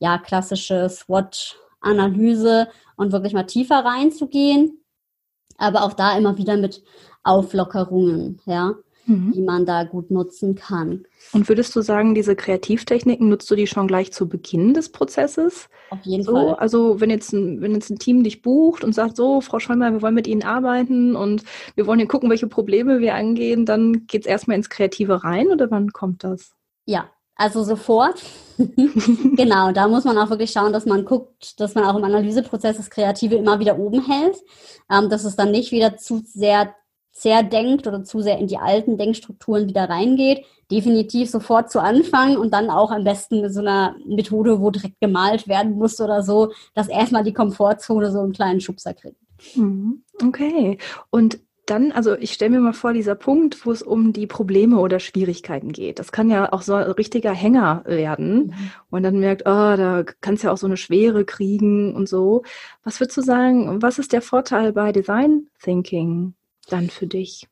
[0.00, 4.82] ja, klassische SWOT-Analyse und wirklich mal tiefer reinzugehen.
[5.56, 6.82] Aber auch da immer wieder mit
[7.22, 9.32] Auflockerungen, ja, mhm.
[9.32, 11.04] die man da gut nutzen kann.
[11.32, 15.68] Und würdest du sagen, diese Kreativtechniken nutzt du die schon gleich zu Beginn des Prozesses?
[15.90, 16.54] Auf jeden so, Fall.
[16.54, 19.92] Also wenn jetzt, ein, wenn jetzt ein Team dich bucht und sagt, so, Frau Schollmeier,
[19.92, 24.06] wir wollen mit Ihnen arbeiten und wir wollen hier gucken, welche Probleme wir angehen, dann
[24.06, 26.54] geht es erstmal ins Kreative rein oder wann kommt das?
[26.86, 27.10] Ja,
[27.40, 28.22] also sofort.
[28.58, 32.76] genau, da muss man auch wirklich schauen, dass man guckt, dass man auch im Analyseprozess
[32.76, 34.36] das Kreative immer wieder oben hält,
[34.90, 36.74] ähm, dass es dann nicht wieder zu sehr
[37.12, 40.44] zerdenkt oder zu sehr in die alten Denkstrukturen wieder reingeht.
[40.70, 45.00] Definitiv sofort zu Anfang und dann auch am besten mit so einer Methode, wo direkt
[45.00, 49.16] gemalt werden muss oder so, dass erstmal die Komfortzone so einen kleinen Schubser kriegt.
[49.56, 50.04] Mhm.
[50.22, 50.76] Okay.
[51.08, 54.78] Und dann, also ich stelle mir mal vor, dieser Punkt, wo es um die Probleme
[54.78, 55.98] oder Schwierigkeiten geht.
[55.98, 58.48] Das kann ja auch so ein richtiger Hänger werden.
[58.48, 58.70] Mhm.
[58.90, 62.42] Und dann merkt, oh, da kannst ja auch so eine Schwere kriegen und so.
[62.82, 66.34] Was würdest du sagen, was ist der Vorteil bei Design Thinking
[66.68, 67.46] dann für dich?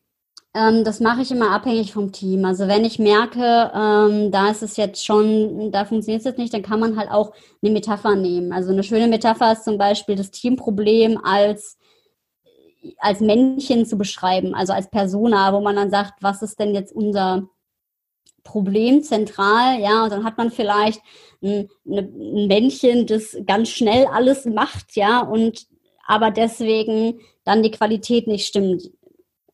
[0.54, 2.44] Ähm, das mache ich immer abhängig vom Team.
[2.44, 6.52] Also wenn ich merke, ähm, da ist es jetzt schon, da funktioniert es jetzt nicht,
[6.52, 8.52] dann kann man halt auch eine Metapher nehmen.
[8.52, 11.78] Also eine schöne Metapher ist zum Beispiel das Teamproblem als
[12.98, 16.92] als Männchen zu beschreiben, also als Persona, wo man dann sagt, was ist denn jetzt
[16.92, 17.48] unser
[18.44, 21.03] Problem zentral, ja, und dann hat man vielleicht
[21.42, 25.66] ein, ein Männchen, das ganz schnell alles macht, ja, und
[26.07, 28.90] aber deswegen dann die Qualität nicht stimmt.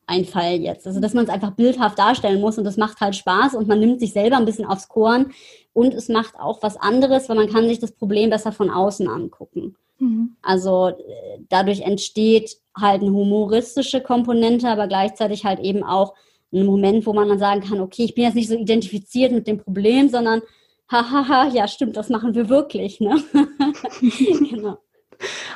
[0.07, 0.87] Ein Fall jetzt.
[0.87, 3.81] Also, dass man es einfach bildhaft darstellen muss und das macht halt Spaß und man
[3.81, 5.33] nimmt sich selber ein bisschen aufs Korn
[5.73, 9.09] und es macht auch was anderes, weil man kann sich das Problem besser von außen
[9.09, 9.77] angucken.
[9.99, 10.37] Mhm.
[10.43, 16.15] Also äh, dadurch entsteht halt eine humoristische Komponente, aber gleichzeitig halt eben auch
[16.53, 19.47] ein Moment, wo man dann sagen kann, okay, ich bin jetzt nicht so identifiziert mit
[19.47, 20.43] dem Problem, sondern
[20.91, 23.01] hahaha, ja stimmt, das machen wir wirklich.
[23.01, 23.23] Ne?
[24.01, 24.79] genau.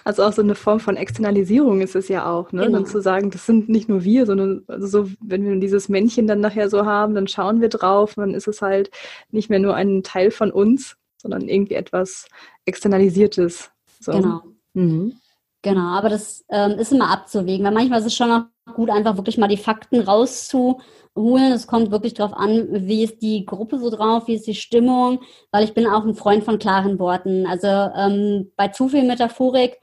[0.05, 2.63] Also auch so eine Form von Externalisierung ist es ja auch, ne?
[2.63, 2.79] Genau.
[2.79, 6.27] Dann zu sagen, das sind nicht nur wir, sondern also so, wenn wir dieses Männchen
[6.27, 8.91] dann nachher so haben, dann schauen wir drauf, dann ist es halt
[9.31, 12.29] nicht mehr nur ein Teil von uns, sondern irgendwie etwas
[12.65, 13.71] Externalisiertes.
[14.01, 14.13] So.
[14.13, 14.43] Genau.
[14.75, 15.19] Mhm.
[15.63, 19.17] Genau, aber das ähm, ist immer abzuwägen, weil manchmal ist es schon auch gut, einfach
[19.17, 21.53] wirklich mal die Fakten rauszuholen.
[21.53, 25.21] Es kommt wirklich darauf an, wie ist die Gruppe so drauf, wie ist die Stimmung,
[25.51, 27.47] weil ich bin auch ein Freund von klaren Worten.
[27.47, 29.79] Also ähm, bei zu viel Metaphorik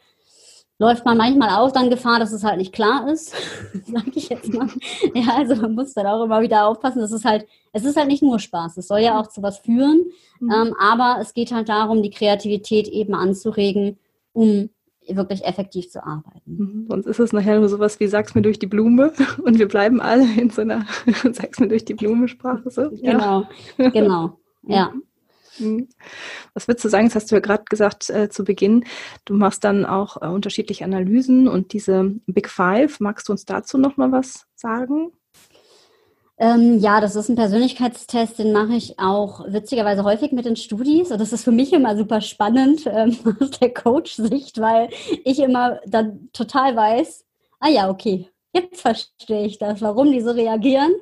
[0.77, 3.33] läuft man manchmal auch dann Gefahr, dass es halt nicht klar ist,
[3.85, 4.67] sage ich jetzt mal.
[5.13, 8.07] Ja, also man muss dann auch immer wieder aufpassen, dass es halt, es ist halt
[8.07, 10.05] nicht nur Spaß, es soll ja auch zu was führen,
[10.39, 10.51] mhm.
[10.51, 13.97] ähm, aber es geht halt darum, die Kreativität eben anzuregen,
[14.35, 14.69] um
[15.07, 16.41] wirklich effektiv zu arbeiten.
[16.57, 16.85] Mhm.
[16.89, 20.01] Sonst ist es nachher nur sowas wie sag's mir durch die Blume und wir bleiben
[20.01, 20.85] alle in so einer
[21.31, 22.69] sag's mir durch die Blume Sprache.
[22.69, 22.89] So.
[22.89, 23.89] Genau, ja.
[23.89, 24.93] genau, ja.
[25.59, 25.87] Mhm.
[26.53, 27.05] Was würdest du sagen?
[27.05, 28.83] Das hast du ja gerade gesagt äh, zu Beginn.
[29.23, 32.99] Du machst dann auch äh, unterschiedliche Analysen und diese Big Five.
[32.99, 35.13] Magst du uns dazu noch mal was sagen?
[36.37, 41.11] Ähm, ja, das ist ein Persönlichkeitstest, den mache ich auch witzigerweise häufig mit den Studis.
[41.11, 44.89] Und das ist für mich immer super spannend ähm, aus der Coach-Sicht, weil
[45.23, 47.25] ich immer dann total weiß,
[47.59, 50.93] ah ja, okay, jetzt verstehe ich das, warum die so reagieren.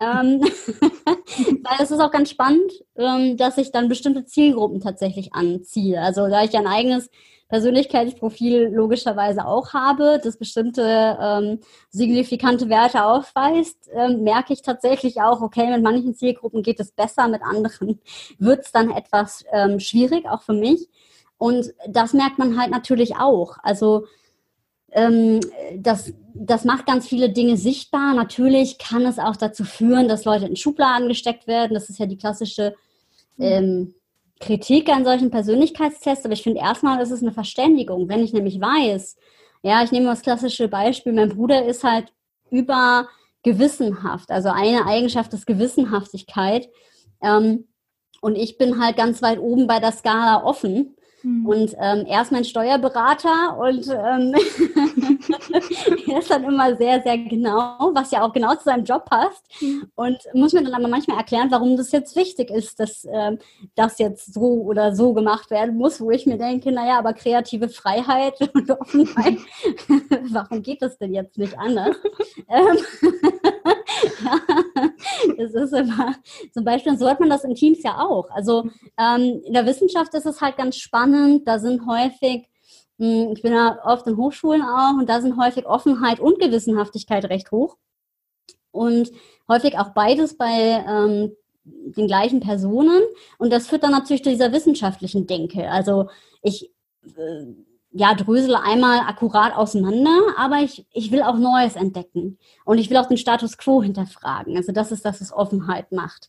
[0.00, 0.40] Ähm,
[1.62, 6.00] weil es ist auch ganz spannend, ähm, dass ich dann bestimmte Zielgruppen tatsächlich anziehe.
[6.00, 7.08] Also da ich ein eigenes
[7.54, 15.40] Persönlichkeitsprofil logischerweise auch habe, das bestimmte ähm, signifikante Werte aufweist, ähm, merke ich tatsächlich auch,
[15.40, 18.00] okay, mit manchen Zielgruppen geht es besser, mit anderen
[18.40, 20.88] wird es dann etwas ähm, schwierig, auch für mich.
[21.38, 23.56] Und das merkt man halt natürlich auch.
[23.62, 24.06] Also
[24.90, 25.38] ähm,
[25.76, 28.14] das, das macht ganz viele Dinge sichtbar.
[28.14, 31.74] Natürlich kann es auch dazu führen, dass Leute in Schubladen gesteckt werden.
[31.74, 32.74] Das ist ja die klassische
[33.38, 33.94] ähm,
[34.40, 38.08] Kritik an solchen Persönlichkeitstests, aber ich finde erstmal ist es eine Verständigung.
[38.08, 39.16] Wenn ich nämlich weiß,
[39.62, 42.12] ja, ich nehme das klassische Beispiel, mein Bruder ist halt
[42.50, 43.08] über
[43.42, 46.68] gewissenhaft, also eine Eigenschaft ist Gewissenhaftigkeit.
[47.22, 47.66] Ähm,
[48.20, 50.93] und ich bin halt ganz weit oben bei der Skala offen.
[51.24, 51.46] Mhm.
[51.46, 54.34] Und ähm, er ist mein Steuerberater und ähm,
[56.08, 59.42] er ist dann immer sehr, sehr genau, was ja auch genau zu seinem Job passt.
[59.60, 59.90] Mhm.
[59.94, 63.38] Und muss mir dann aber manchmal erklären, warum das jetzt wichtig ist, dass ähm,
[63.74, 67.68] das jetzt so oder so gemacht werden muss, wo ich mir denke, naja, aber kreative
[67.70, 69.38] Freiheit und Offenheit,
[70.30, 71.96] warum geht das denn jetzt nicht anders?
[73.64, 73.72] Ähm,
[75.38, 76.14] das ist immer,
[76.52, 78.30] zum Beispiel, so hat man das in Teams ja auch.
[78.30, 82.48] Also ähm, in der Wissenschaft ist es halt ganz spannend, da sind häufig
[82.98, 87.24] hm, ich bin ja oft in Hochschulen auch und da sind häufig Offenheit und Gewissenhaftigkeit
[87.26, 87.76] recht hoch.
[88.70, 89.10] Und
[89.48, 93.02] häufig auch beides bei ähm, den gleichen Personen.
[93.38, 95.70] Und das führt dann natürlich zu dieser wissenschaftlichen Denke.
[95.70, 96.08] Also
[96.42, 96.72] ich
[97.16, 97.46] äh,
[97.96, 102.38] ja, drösele einmal akkurat auseinander, aber ich, ich will auch Neues entdecken.
[102.64, 104.56] Und ich will auch den Status quo hinterfragen.
[104.56, 106.28] Also das ist, dass es Offenheit macht.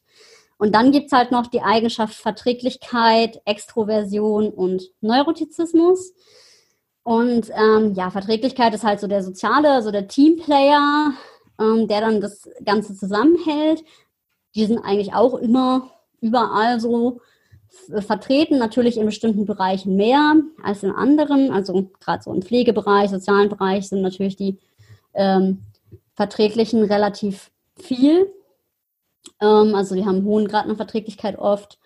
[0.57, 6.13] Und dann gibt's halt noch die Eigenschaft Verträglichkeit, Extroversion und Neurotizismus.
[7.01, 11.13] Und ähm, ja, Verträglichkeit ist halt so der soziale, so der Teamplayer,
[11.59, 13.83] ähm, der dann das Ganze zusammenhält.
[14.53, 15.89] Die sind eigentlich auch immer
[16.21, 17.21] überall so
[17.99, 21.51] vertreten, natürlich in bestimmten Bereichen mehr als in anderen.
[21.51, 24.57] Also gerade so im Pflegebereich, sozialen Bereich sind natürlich die
[25.13, 25.61] ähm,
[26.15, 28.31] Verträglichen relativ viel.
[29.41, 31.79] Ähm, also die haben einen hohen Grad an Verträglichkeit oft.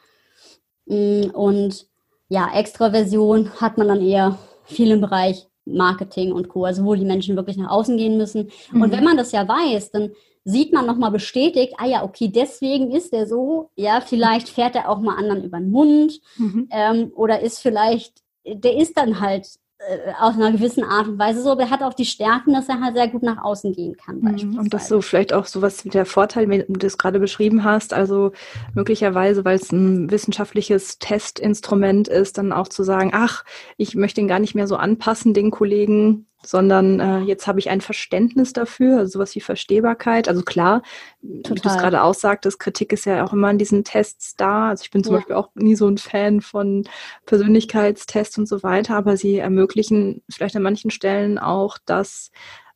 [0.86, 1.88] Mm, und
[2.30, 7.06] ja, Extraversion hat man dann eher viel im Bereich Marketing und Co., also wo die
[7.06, 8.49] Menschen wirklich nach außen gehen müssen.
[8.71, 8.82] Mhm.
[8.82, 10.12] Und wenn man das ja weiß, dann
[10.43, 14.89] sieht man nochmal bestätigt, ah ja, okay, deswegen ist er so, ja, vielleicht fährt er
[14.89, 16.67] auch mal anderen über den Mund mhm.
[16.71, 19.47] ähm, oder ist vielleicht, der ist dann halt
[19.80, 22.67] äh, auf einer gewissen Art und Weise so, aber er hat auch die Stärken, dass
[22.67, 24.19] er halt sehr gut nach außen gehen kann.
[24.19, 24.60] Mhm.
[24.60, 27.63] Und das so vielleicht auch so was wie der Vorteil, wenn du das gerade beschrieben
[27.63, 28.34] hast, also
[28.73, 33.45] möglicherweise, weil es ein wissenschaftliches Testinstrument ist, dann auch zu sagen, ach,
[33.78, 37.69] ich möchte ihn gar nicht mehr so anpassen, den Kollegen, sondern äh, jetzt habe ich
[37.69, 40.28] ein Verständnis dafür, also sowas wie Verstehbarkeit.
[40.28, 40.82] Also klar,
[41.21, 41.58] Total.
[41.58, 44.69] wie du es gerade aussagtest, Kritik ist ja auch immer in diesen Tests da.
[44.69, 45.19] Also ich bin zum ja.
[45.19, 46.86] Beispiel auch nie so ein Fan von
[47.25, 52.32] Persönlichkeitstests und so weiter, aber sie ermöglichen vielleicht an manchen Stellen auch, dass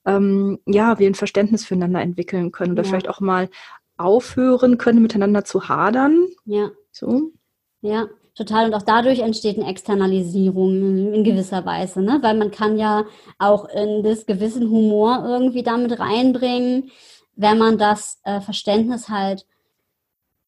[0.06, 2.90] ähm, ja, wir ein Verständnis füreinander entwickeln können oder ja.
[2.90, 3.50] vielleicht auch mal
[3.98, 6.28] aufhören können, miteinander zu hadern.
[6.46, 6.72] Ja.
[6.92, 7.32] So.
[7.82, 8.66] Ja, Total.
[8.66, 12.20] Und auch dadurch entsteht eine Externalisierung in gewisser Weise, ne?
[12.22, 13.06] Weil man kann ja
[13.38, 16.92] auch in das gewissen Humor irgendwie damit reinbringen,
[17.36, 19.46] wenn man das äh, Verständnis halt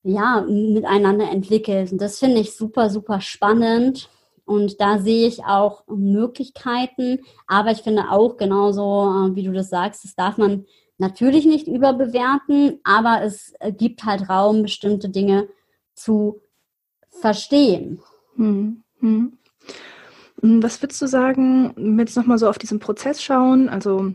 [0.03, 1.91] ja miteinander entwickelt.
[1.91, 4.09] Und das finde ich super, super spannend.
[4.45, 7.19] und da sehe ich auch Möglichkeiten.
[7.47, 10.65] Aber ich finde auch genauso, äh, wie du das sagst, das darf man
[10.97, 15.49] natürlich nicht überbewerten, aber es gibt halt Raum, bestimmte Dinge
[15.93, 16.41] zu
[17.21, 18.01] verstehen.
[18.35, 19.37] Hm, hm.
[20.41, 23.69] Was würdest du sagen, wenn wir jetzt nochmal so auf diesen Prozess schauen?
[23.69, 24.13] Also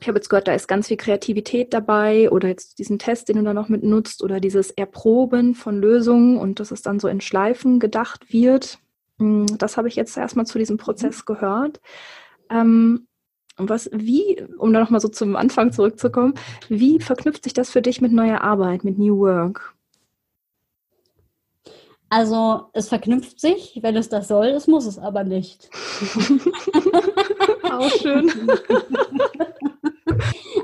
[0.00, 3.36] ich habe jetzt gehört, da ist ganz viel Kreativität dabei oder jetzt diesen Test, den
[3.36, 7.08] du da noch mit nutzt oder dieses Erproben von Lösungen und dass es dann so
[7.08, 8.78] in Schleifen gedacht wird.
[9.18, 11.34] Hm, das habe ich jetzt erstmal zu diesem Prozess mhm.
[11.34, 11.80] gehört.
[12.50, 13.06] Ähm,
[13.56, 16.34] was, wie, um da nochmal so zum Anfang zurückzukommen,
[16.68, 19.73] wie verknüpft sich das für dich mit neuer Arbeit, mit New Work?
[22.10, 25.68] Also es verknüpft sich, wenn es das soll, es muss es aber nicht.
[27.64, 28.30] Auch schön.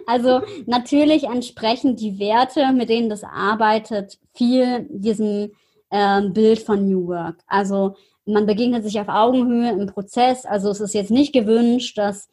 [0.06, 5.52] Also natürlich entsprechen die Werte, mit denen das arbeitet, viel diesem
[5.90, 7.38] ähm, Bild von New Work.
[7.46, 10.44] Also man begegnet sich auf Augenhöhe im Prozess.
[10.44, 12.28] Also es ist jetzt nicht gewünscht, dass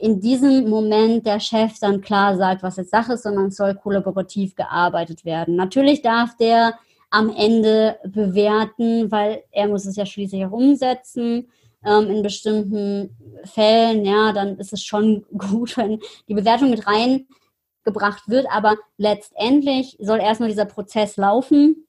[0.00, 3.74] in diesem Moment der Chef dann klar sagt, was jetzt Sache ist, sondern es soll
[3.74, 5.56] kollaborativ gearbeitet werden.
[5.56, 6.74] Natürlich darf der
[7.12, 11.48] am Ende bewerten, weil er muss es ja schließlich auch umsetzen.
[11.84, 18.28] Ähm, in bestimmten Fällen, ja, dann ist es schon gut, wenn die Bewertung mit reingebracht
[18.28, 18.46] wird.
[18.50, 21.86] Aber letztendlich soll erstmal dieser Prozess laufen,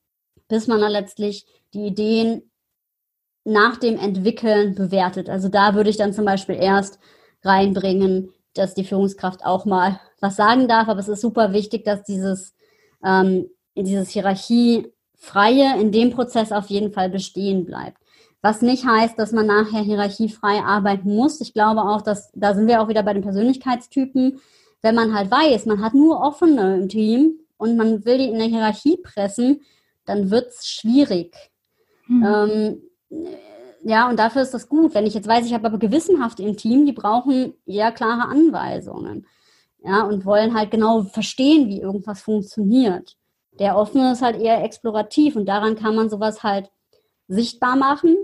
[0.49, 2.51] bis man dann letztlich die Ideen
[3.45, 5.29] nach dem Entwickeln bewertet.
[5.29, 6.99] Also da würde ich dann zum Beispiel erst
[7.43, 10.89] reinbringen, dass die Führungskraft auch mal was sagen darf.
[10.89, 12.53] Aber es ist super wichtig, dass dieses,
[13.05, 14.13] ähm, dieses
[15.23, 17.97] Hierarchiefreie in dem Prozess auf jeden Fall bestehen bleibt.
[18.41, 21.39] Was nicht heißt, dass man nachher hierarchiefrei arbeiten muss.
[21.39, 24.39] Ich glaube auch, dass da sind wir auch wieder bei den Persönlichkeitstypen.
[24.81, 28.37] Wenn man halt weiß, man hat nur offene im Team und man will die in
[28.37, 29.61] der Hierarchie pressen,
[30.05, 31.33] dann wird es schwierig.
[32.07, 32.81] Hm.
[33.09, 33.39] Ähm,
[33.85, 34.93] ja, und dafür ist das gut.
[34.93, 39.25] Wenn ich jetzt weiß, ich habe aber gewissenhaft im Team, die brauchen eher klare Anweisungen.
[39.85, 43.15] Ja, und wollen halt genau verstehen, wie irgendwas funktioniert.
[43.59, 46.71] Der offene ist halt eher explorativ und daran kann man sowas halt
[47.27, 48.17] sichtbar machen.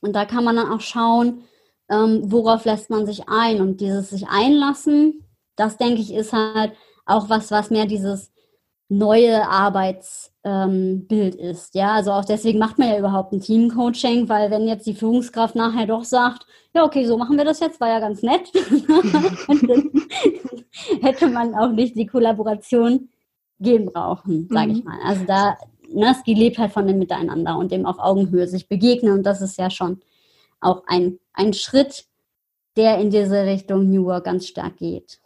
[0.00, 1.42] Und da kann man dann auch schauen,
[1.88, 3.60] ähm, worauf lässt man sich ein.
[3.60, 5.24] Und dieses sich einlassen,
[5.56, 6.72] das denke ich, ist halt
[7.06, 8.30] auch was, was mehr dieses
[8.88, 11.74] neue Arbeitsbild ähm, ist.
[11.74, 15.56] Ja, also auch deswegen macht man ja überhaupt ein Teamcoaching, weil wenn jetzt die Führungskraft
[15.56, 18.52] nachher doch sagt, ja, okay, so machen wir das jetzt, war ja ganz nett,
[21.02, 23.08] hätte man auch nicht die Kollaboration
[23.60, 24.90] gehen brauchen, sage ich mhm.
[24.90, 24.98] mal.
[25.04, 25.56] Also da,
[25.88, 29.40] ne, es lebt halt von dem Miteinander und dem auf Augenhöhe sich begegnen und das
[29.40, 30.00] ist ja schon
[30.60, 32.06] auch ein, ein Schritt,
[32.76, 35.18] der in diese Richtung New Work ganz stark geht.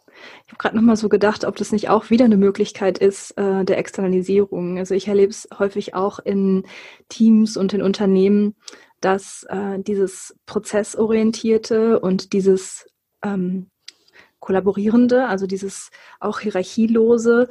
[0.45, 3.63] Ich habe gerade nochmal so gedacht, ob das nicht auch wieder eine Möglichkeit ist äh,
[3.63, 4.77] der Externalisierung.
[4.77, 6.63] Also ich erlebe es häufig auch in
[7.09, 8.55] Teams und in Unternehmen,
[8.99, 12.87] dass äh, dieses Prozessorientierte und dieses
[13.23, 13.69] ähm,
[14.39, 17.47] Kollaborierende, also dieses auch hierarchielose,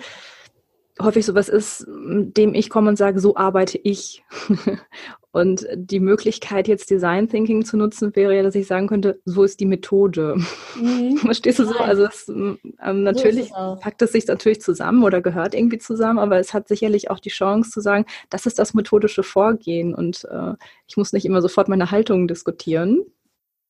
[1.00, 4.22] häufig sowas ist, dem ich komme und sage, so arbeite ich.
[5.32, 9.44] und die Möglichkeit, jetzt Design Thinking zu nutzen, wäre ja, dass ich sagen könnte, so
[9.44, 10.36] ist die Methode.
[10.80, 11.16] Mhm.
[11.18, 11.76] Verstehst du so?
[11.78, 16.38] Also es, ähm, natürlich so packt es sich natürlich zusammen oder gehört irgendwie zusammen, aber
[16.38, 20.54] es hat sicherlich auch die Chance zu sagen, das ist das methodische Vorgehen und äh,
[20.88, 23.04] ich muss nicht immer sofort meine Haltung diskutieren.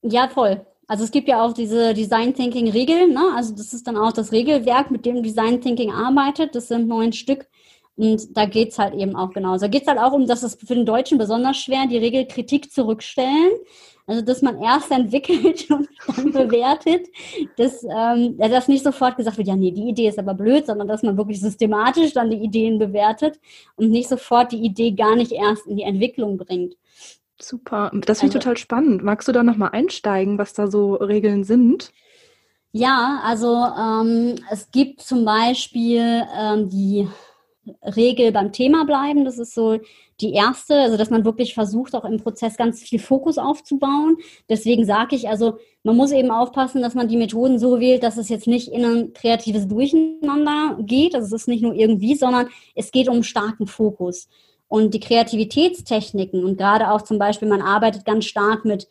[0.02, 0.64] Ja, voll.
[0.90, 3.32] Also es gibt ja auch diese Design Thinking Regeln, ne?
[3.36, 6.56] Also das ist dann auch das Regelwerk, mit dem Design Thinking arbeitet.
[6.56, 7.46] Das sind neun Stück.
[7.94, 9.66] Und da geht es halt eben auch genauso.
[9.66, 12.26] Da geht es halt auch um, dass es für den Deutschen besonders schwer, die Regel
[12.26, 13.52] Kritik zurückstellen.
[14.08, 17.06] Also, dass man erst entwickelt und dann bewertet,
[17.56, 20.88] dass, ähm, dass nicht sofort gesagt wird, ja, nee, die Idee ist aber blöd, sondern
[20.88, 23.38] dass man wirklich systematisch dann die Ideen bewertet
[23.76, 26.74] und nicht sofort die Idee gar nicht erst in die Entwicklung bringt.
[27.40, 29.02] Super, das finde ich also, total spannend.
[29.02, 31.92] Magst du da nochmal einsteigen, was da so Regeln sind?
[32.72, 37.08] Ja, also ähm, es gibt zum Beispiel ähm, die
[37.82, 39.24] Regel beim Thema bleiben.
[39.24, 39.78] Das ist so
[40.20, 44.18] die erste, also dass man wirklich versucht, auch im Prozess ganz viel Fokus aufzubauen.
[44.48, 48.18] Deswegen sage ich, also man muss eben aufpassen, dass man die Methoden so wählt, dass
[48.18, 51.14] es jetzt nicht in ein kreatives Durcheinander geht.
[51.14, 54.28] Also es ist nicht nur irgendwie, sondern es geht um starken Fokus.
[54.70, 58.86] Und die Kreativitätstechniken und gerade auch zum Beispiel, man arbeitet ganz stark mit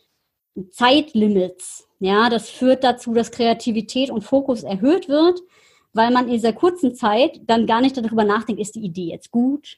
[0.72, 1.88] Zeitlimits.
[2.02, 5.40] Ja, das führt dazu, dass Kreativität und Fokus erhöht wird,
[5.94, 9.32] weil man in dieser kurzen Zeit dann gar nicht darüber nachdenkt, ist die Idee jetzt
[9.32, 9.78] gut,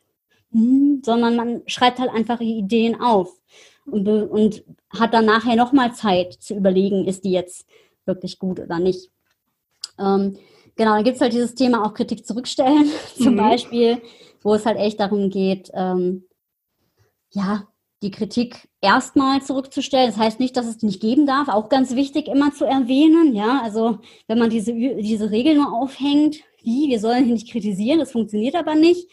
[0.51, 3.39] hm, sondern man schreibt halt einfach die Ideen auf
[3.85, 7.67] und, und hat dann nachher nochmal Zeit zu überlegen, ist die jetzt
[8.05, 9.11] wirklich gut oder nicht.
[9.99, 10.35] Ähm,
[10.75, 13.37] genau, dann gibt es halt dieses Thema auch Kritik zurückstellen, zum mhm.
[13.37, 14.01] Beispiel
[14.41, 16.25] wo es halt echt darum geht, ähm,
[17.31, 17.67] ja,
[18.03, 20.07] die Kritik erstmal zurückzustellen.
[20.07, 21.47] Das heißt nicht, dass es nicht geben darf.
[21.47, 23.35] Auch ganz wichtig immer zu erwähnen.
[23.35, 27.99] Ja, also wenn man diese, diese Regel nur aufhängt, wie, wir sollen hier nicht kritisieren,
[27.99, 29.07] das funktioniert aber nicht.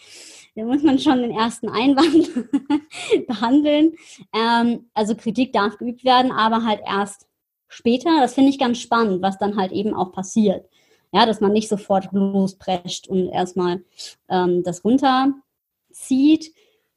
[0.54, 2.30] Da muss man schon den ersten Einwand
[3.28, 3.92] behandeln.
[4.34, 7.26] Ähm, also Kritik darf geübt werden, aber halt erst
[7.68, 8.20] später.
[8.20, 10.66] Das finde ich ganz spannend, was dann halt eben auch passiert.
[11.12, 13.82] Ja, dass man nicht sofort losprescht und erstmal
[14.28, 16.52] ähm, das runterzieht.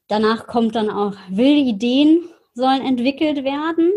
[0.08, 3.90] Danach kommt dann auch wilde Ideen sollen entwickelt werden.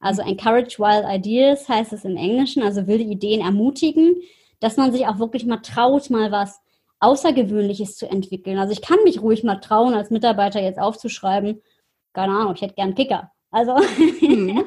[0.00, 4.16] Also encourage wild ideas heißt es im Englischen, also wilde Ideen ermutigen,
[4.60, 6.60] dass man sich auch wirklich mal traut, mal was
[7.00, 8.58] Außergewöhnliches zu entwickeln.
[8.58, 11.62] Also ich kann mich ruhig mal trauen, als Mitarbeiter jetzt aufzuschreiben,
[12.12, 13.30] keine Ahnung, ich hätte gern Kicker.
[13.50, 14.64] Also mhm.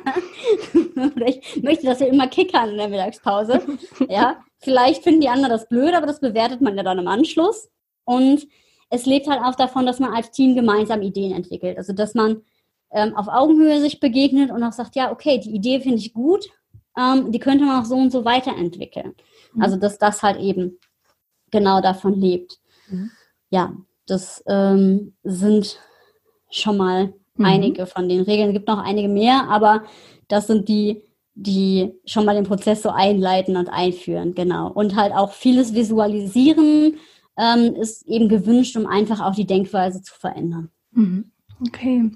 [1.26, 3.62] ich möchte, dass wir immer kickern in der Mittagspause.
[4.10, 7.70] ja, vielleicht finden die anderen das blöd, aber das bewertet man ja dann im Anschluss.
[8.06, 8.48] Und
[8.90, 11.78] es lebt halt auch davon, dass man als Team gemeinsam Ideen entwickelt.
[11.78, 12.42] Also dass man
[12.92, 16.50] ähm, auf Augenhöhe sich begegnet und auch sagt, ja, okay, die Idee finde ich gut,
[16.98, 19.14] ähm, die könnte man auch so und so weiterentwickeln.
[19.54, 19.62] Mhm.
[19.62, 20.80] Also dass das halt eben
[21.52, 22.60] genau davon lebt.
[22.90, 23.12] Mhm.
[23.50, 23.74] Ja,
[24.08, 25.80] das ähm, sind
[26.50, 27.46] schon mal mhm.
[27.46, 28.50] einige von den Regeln.
[28.50, 29.84] Es gibt noch einige mehr, aber
[30.28, 31.04] das sind die,
[31.34, 34.72] die schon mal den Prozess so einleiten und einführen, genau.
[34.72, 36.98] Und halt auch vieles visualisieren
[37.38, 40.70] ähm, ist eben gewünscht, um einfach auch die Denkweise zu verändern.
[40.92, 41.32] Mhm.
[41.68, 42.12] Okay.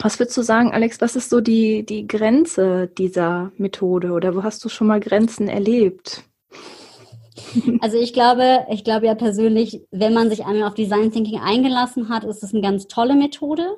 [0.00, 4.42] Was würdest du sagen, Alex, was ist so die, die Grenze dieser Methode oder wo
[4.42, 6.24] hast du schon mal Grenzen erlebt?
[7.80, 12.08] Also ich glaube, ich glaube ja persönlich, wenn man sich einmal auf Design Thinking eingelassen
[12.08, 13.76] hat, ist es eine ganz tolle Methode.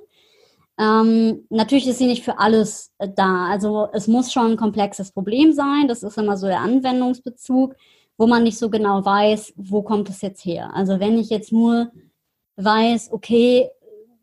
[0.78, 3.46] Ähm, natürlich ist sie nicht für alles äh, da.
[3.46, 5.88] Also es muss schon ein komplexes Problem sein.
[5.88, 7.74] Das ist immer so der Anwendungsbezug,
[8.18, 10.74] wo man nicht so genau weiß, wo kommt es jetzt her.
[10.74, 11.90] Also wenn ich jetzt nur
[12.56, 13.70] weiß, okay,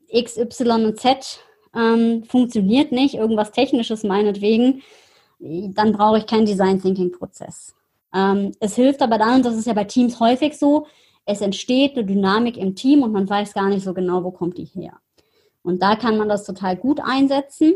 [0.08, 1.40] X, Y und Z
[1.76, 4.84] ähm, funktioniert nicht, irgendwas Technisches meinetwegen,
[5.40, 7.76] dann brauche ich keinen Design Thinking Prozess.
[8.14, 10.86] Ähm, es hilft aber dann, und das ist ja bei Teams häufig so,
[11.26, 14.58] es entsteht eine Dynamik im Team und man weiß gar nicht so genau, wo kommt
[14.58, 15.00] die her.
[15.64, 17.74] Und da kann man das total gut einsetzen.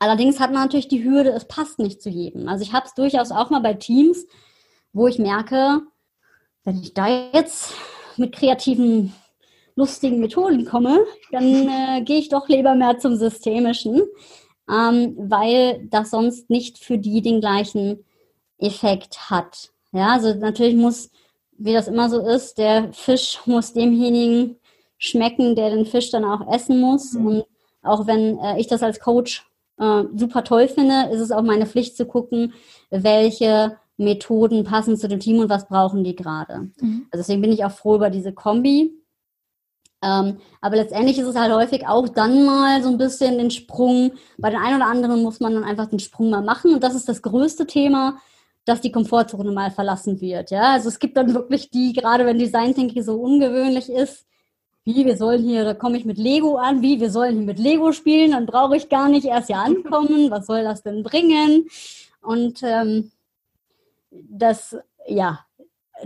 [0.00, 2.48] Allerdings hat man natürlich die Hürde, es passt nicht zu jedem.
[2.48, 4.26] Also ich habe es durchaus auch mal bei Teams,
[4.92, 5.82] wo ich merke,
[6.64, 7.72] wenn ich da jetzt
[8.16, 9.12] mit kreativen,
[9.74, 10.98] lustigen Methoden komme,
[11.30, 14.02] dann äh, gehe ich doch lieber mehr zum Systemischen,
[14.68, 18.04] ähm, weil das sonst nicht für die den gleichen
[18.58, 19.70] Effekt hat.
[19.92, 21.10] Ja, also natürlich muss,
[21.56, 24.57] wie das immer so ist, der Fisch muss demjenigen
[24.98, 27.14] schmecken, der den Fisch dann auch essen muss.
[27.14, 27.26] Mhm.
[27.26, 27.44] Und
[27.82, 29.46] auch wenn äh, ich das als Coach
[29.78, 32.52] äh, super toll finde, ist es auch meine Pflicht zu gucken,
[32.90, 36.70] welche Methoden passen zu dem Team und was brauchen die gerade.
[36.80, 37.06] Mhm.
[37.10, 38.94] Also deswegen bin ich auch froh über diese Kombi.
[40.00, 44.12] Ähm, aber letztendlich ist es halt häufig auch dann mal so ein bisschen den Sprung.
[44.36, 46.74] Bei den einen oder anderen muss man dann einfach den Sprung mal machen.
[46.74, 48.18] Und das ist das größte Thema,
[48.64, 50.52] dass die Komfortzone mal verlassen wird.
[50.52, 54.27] Ja, also es gibt dann wirklich die, gerade wenn Design Thinking so ungewöhnlich ist,
[54.88, 57.58] wie, wir sollen hier, da komme ich mit Lego an, wie, wir sollen hier mit
[57.58, 61.68] Lego spielen, dann brauche ich gar nicht erst hier ankommen, was soll das denn bringen?
[62.22, 63.10] Und ähm,
[64.10, 65.40] das, ja,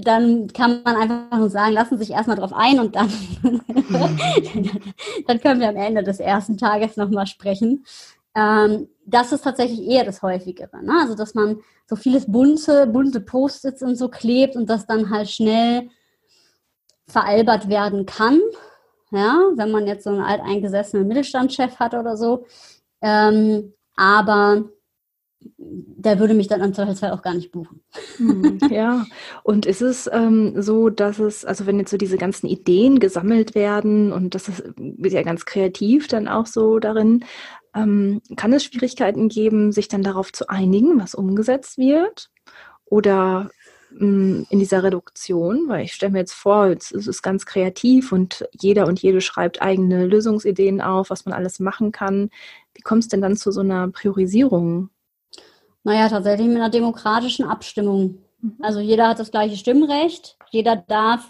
[0.00, 3.08] dann kann man einfach nur sagen, lassen Sie sich erstmal drauf ein und dann,
[5.28, 7.84] dann können wir am Ende des ersten Tages nochmal sprechen.
[8.34, 10.82] Ähm, das ist tatsächlich eher das Häufigere.
[10.82, 10.92] Ne?
[11.02, 15.30] Also, dass man so vieles bunte, bunte Post-its und so klebt und das dann halt
[15.30, 15.88] schnell
[17.06, 18.40] veralbert werden kann
[19.12, 22.46] ja, wenn man jetzt so einen alteingesessenen Mittelstandschef hat oder so.
[23.02, 24.64] Ähm, aber
[25.58, 27.82] der würde mich dann im Zweifelsfall auch gar nicht buchen.
[28.16, 29.06] Hm, ja,
[29.42, 33.54] und ist es ähm, so, dass es, also wenn jetzt so diese ganzen Ideen gesammelt
[33.54, 37.24] werden und das ist, ja ganz kreativ dann auch so darin,
[37.74, 42.30] ähm, kann es Schwierigkeiten geben, sich dann darauf zu einigen, was umgesetzt wird?
[42.84, 43.50] Oder
[43.98, 48.86] in dieser Reduktion, weil ich stelle mir jetzt vor, es ist ganz kreativ und jeder
[48.86, 52.30] und jede schreibt eigene Lösungsideen auf, was man alles machen kann.
[52.74, 54.90] Wie kommt es denn dann zu so einer Priorisierung?
[55.84, 58.18] Naja, tatsächlich mit einer demokratischen Abstimmung.
[58.40, 58.56] Mhm.
[58.60, 61.26] Also jeder hat das gleiche Stimmrecht, jeder darf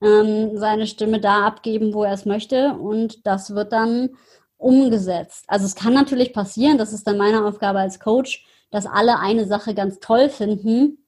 [0.00, 4.10] ähm, seine Stimme da abgeben, wo er es möchte und das wird dann
[4.56, 5.44] umgesetzt.
[5.48, 9.46] Also es kann natürlich passieren, das ist dann meine Aufgabe als Coach, dass alle eine
[9.46, 11.03] Sache ganz toll finden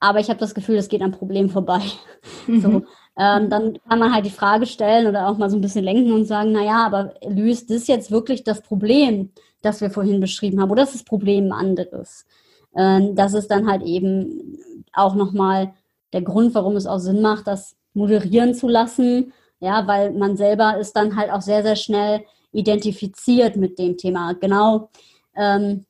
[0.00, 1.80] aber ich habe das Gefühl, es geht am Problem vorbei.
[2.48, 2.60] Mhm.
[2.60, 2.68] So,
[3.18, 6.12] ähm, dann kann man halt die Frage stellen oder auch mal so ein bisschen lenken
[6.12, 9.30] und sagen, naja, aber löst das jetzt wirklich das Problem,
[9.62, 12.24] das wir vorhin beschrieben haben, oder ist das Problem ein anderes?
[12.76, 14.58] Ähm, das ist dann halt eben
[14.92, 15.72] auch nochmal
[16.12, 20.78] der Grund, warum es auch Sinn macht, das moderieren zu lassen, ja, weil man selber
[20.78, 24.34] ist dann halt auch sehr, sehr schnell identifiziert mit dem Thema.
[24.34, 24.90] Genau.
[25.34, 25.85] Ähm,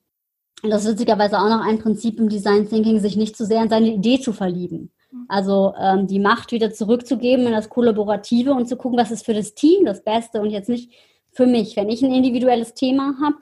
[0.63, 3.69] das ist witzigerweise auch noch ein Prinzip im Design Thinking, sich nicht zu sehr in
[3.69, 4.91] seine Idee zu verlieben.
[5.11, 5.25] Mhm.
[5.27, 9.33] Also ähm, die Macht wieder zurückzugeben in das Kollaborative und zu gucken, was ist für
[9.33, 10.91] das Team das Beste und jetzt nicht
[11.31, 11.75] für mich.
[11.75, 13.37] Wenn ich ein individuelles Thema habe,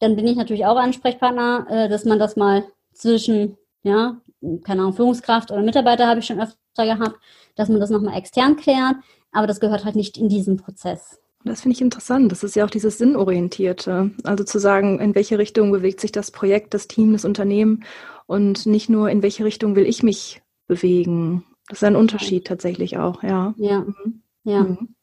[0.00, 4.20] dann bin ich natürlich auch Ansprechpartner, äh, dass man das mal zwischen, ja,
[4.64, 7.18] keine Ahnung, Führungskraft oder Mitarbeiter habe ich schon öfter gehabt,
[7.56, 8.96] dass man das nochmal extern klärt,
[9.32, 11.20] aber das gehört halt nicht in diesen Prozess.
[11.48, 12.30] Das finde ich interessant.
[12.30, 14.10] Das ist ja auch dieses Sinnorientierte.
[14.24, 17.84] Also zu sagen, in welche Richtung bewegt sich das Projekt, das Team, das Unternehmen
[18.26, 21.44] und nicht nur, in welche Richtung will ich mich bewegen.
[21.68, 23.54] Das ist ein Unterschied tatsächlich auch, ja.
[23.56, 23.80] Ja.
[23.80, 24.22] Mhm.
[24.44, 24.62] ja.
[24.62, 24.94] Mhm.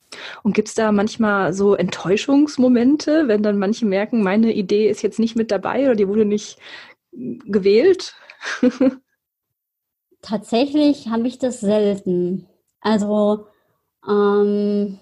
[0.44, 5.20] Und gibt es da manchmal so Enttäuschungsmomente, wenn dann manche merken, meine Idee ist jetzt
[5.20, 6.58] nicht mit dabei oder die wurde nicht
[7.12, 8.16] gewählt?
[10.22, 12.48] Tatsächlich habe ich das selten.
[12.82, 13.48] Also
[14.08, 15.00] ähm,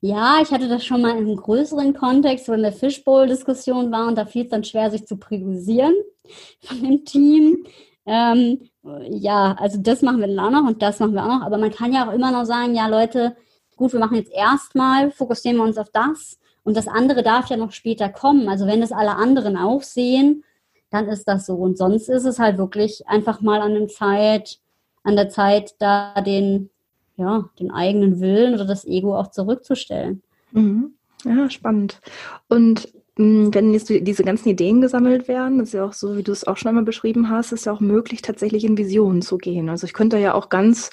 [0.00, 4.16] ja, ich hatte das schon mal einem größeren Kontext, wo in der Fishbowl-Diskussion war und
[4.16, 5.94] da fiel es dann schwer, sich zu priorisieren
[6.60, 7.66] von dem Team.
[8.04, 8.68] Ähm,
[9.08, 11.42] ja, also das machen wir dann auch noch und das machen wir auch noch.
[11.42, 13.36] Aber man kann ja auch immer noch sagen, ja Leute,
[13.76, 17.56] gut, wir machen jetzt erstmal, fokussieren wir uns auf das und das andere darf ja
[17.56, 18.48] noch später kommen.
[18.48, 20.44] Also wenn es alle anderen auch sehen,
[20.90, 21.54] dann ist das so.
[21.54, 24.58] Und sonst ist es halt wirklich einfach mal an Zeit,
[25.04, 26.70] an der Zeit, da den,
[27.16, 30.22] ja, den eigenen Willen oder das Ego auch zurückzustellen.
[30.52, 30.94] Mhm.
[31.24, 32.00] Ja, spannend.
[32.48, 36.32] Und hm, wenn jetzt diese ganzen Ideen gesammelt werden, ist ja auch so, wie du
[36.32, 39.68] es auch schon einmal beschrieben hast, ist ja auch möglich, tatsächlich in Visionen zu gehen.
[39.68, 40.90] Also ich könnte ja auch ganz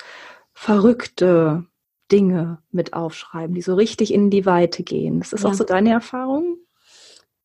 [0.53, 1.65] verrückte
[2.11, 5.21] Dinge mit aufschreiben, die so richtig in die Weite gehen.
[5.21, 5.49] Ist das ja.
[5.49, 6.57] auch so deine Erfahrung?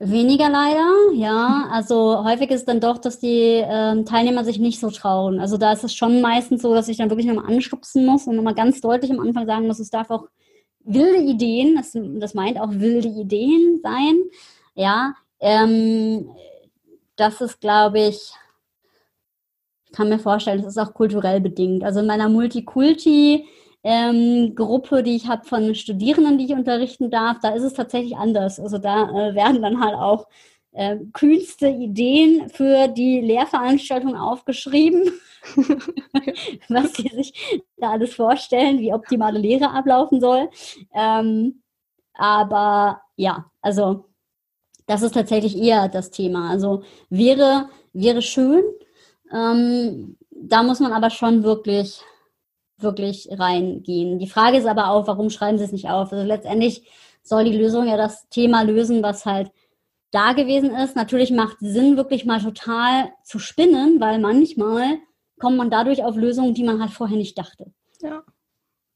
[0.06, 1.66] Weniger leider, ja.
[1.70, 5.40] Also häufig ist dann doch, dass die ähm, Teilnehmer sich nicht so trauen.
[5.40, 8.36] Also da ist es schon meistens so, dass ich dann wirklich nochmal anstupsen muss und
[8.36, 10.28] nochmal ganz deutlich am Anfang sagen muss, es darf auch
[10.80, 14.16] wilde Ideen, das, das meint auch wilde Ideen sein.
[14.74, 16.28] Ja, ähm,
[17.16, 18.32] das ist, glaube ich,
[19.86, 21.82] ich kann mir vorstellen, das ist auch kulturell bedingt.
[21.82, 23.46] Also in meiner Multikulti
[23.84, 28.16] ähm, Gruppe, die ich habe von Studierenden, die ich unterrichten darf, da ist es tatsächlich
[28.16, 28.58] anders.
[28.58, 30.26] Also da äh, werden dann halt auch
[30.72, 35.12] äh, kühnste Ideen für die Lehrveranstaltung aufgeschrieben,
[36.68, 40.48] was sie sich da alles vorstellen, wie optimale Lehre ablaufen soll.
[40.94, 41.62] Ähm,
[42.14, 44.06] aber ja, also
[44.86, 46.50] das ist tatsächlich eher das Thema.
[46.50, 48.64] Also wäre, wäre schön.
[49.30, 52.02] Ähm, da muss man aber schon wirklich
[52.84, 54.20] wirklich reingehen.
[54.20, 56.12] Die Frage ist aber auch, warum schreiben sie es nicht auf?
[56.12, 56.88] Also letztendlich
[57.24, 59.50] soll die Lösung ja das Thema lösen, was halt
[60.12, 60.94] da gewesen ist.
[60.94, 64.98] Natürlich macht Sinn, wirklich mal total zu spinnen, weil manchmal
[65.40, 67.72] kommt man dadurch auf Lösungen, die man halt vorher nicht dachte.
[68.00, 68.22] Ja.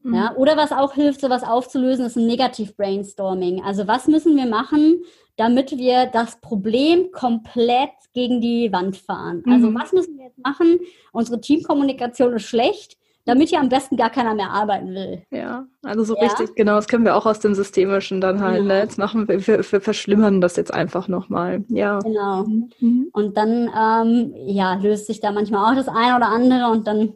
[0.03, 0.15] Mhm.
[0.15, 3.63] Ja, oder was auch hilft, sowas aufzulösen, ist ein Negativ-Brainstorming.
[3.63, 5.03] Also was müssen wir machen,
[5.37, 9.43] damit wir das Problem komplett gegen die Wand fahren?
[9.47, 9.75] Also mhm.
[9.75, 10.81] was müssen wir jetzt machen?
[11.13, 12.98] Unsere Teamkommunikation ist schlecht
[13.29, 15.23] damit hier am besten gar keiner mehr arbeiten will.
[15.31, 16.23] Ja, also so ja.
[16.23, 18.65] richtig, genau, das können wir auch aus dem Systemischen dann halt, ja.
[18.65, 18.79] ne?
[18.79, 21.63] Jetzt machen wir, wir, wir verschlimmern das jetzt einfach nochmal.
[21.69, 21.99] Ja.
[21.99, 22.45] Genau.
[22.81, 23.11] Mhm.
[23.13, 27.13] Und dann, ähm, ja, löst sich da manchmal auch das eine oder andere und dann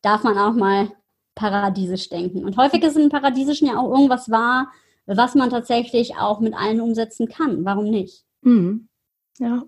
[0.00, 0.92] darf man auch mal
[1.34, 2.42] paradiesisch denken.
[2.42, 4.72] Und häufig ist im Paradiesischen ja auch irgendwas wahr,
[5.04, 7.66] was man tatsächlich auch mit allen umsetzen kann.
[7.66, 8.24] Warum nicht?
[8.40, 8.88] Mhm.
[9.38, 9.64] Ja,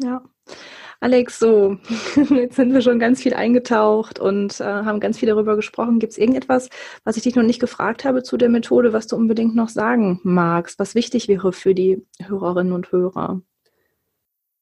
[0.00, 0.22] ja.
[1.00, 1.76] Alex, so,
[2.30, 5.98] jetzt sind wir schon ganz viel eingetaucht und äh, haben ganz viel darüber gesprochen.
[5.98, 6.70] Gibt es irgendetwas,
[7.04, 10.20] was ich dich noch nicht gefragt habe zu der Methode, was du unbedingt noch sagen
[10.22, 13.42] magst, was wichtig wäre für die Hörerinnen und Hörer?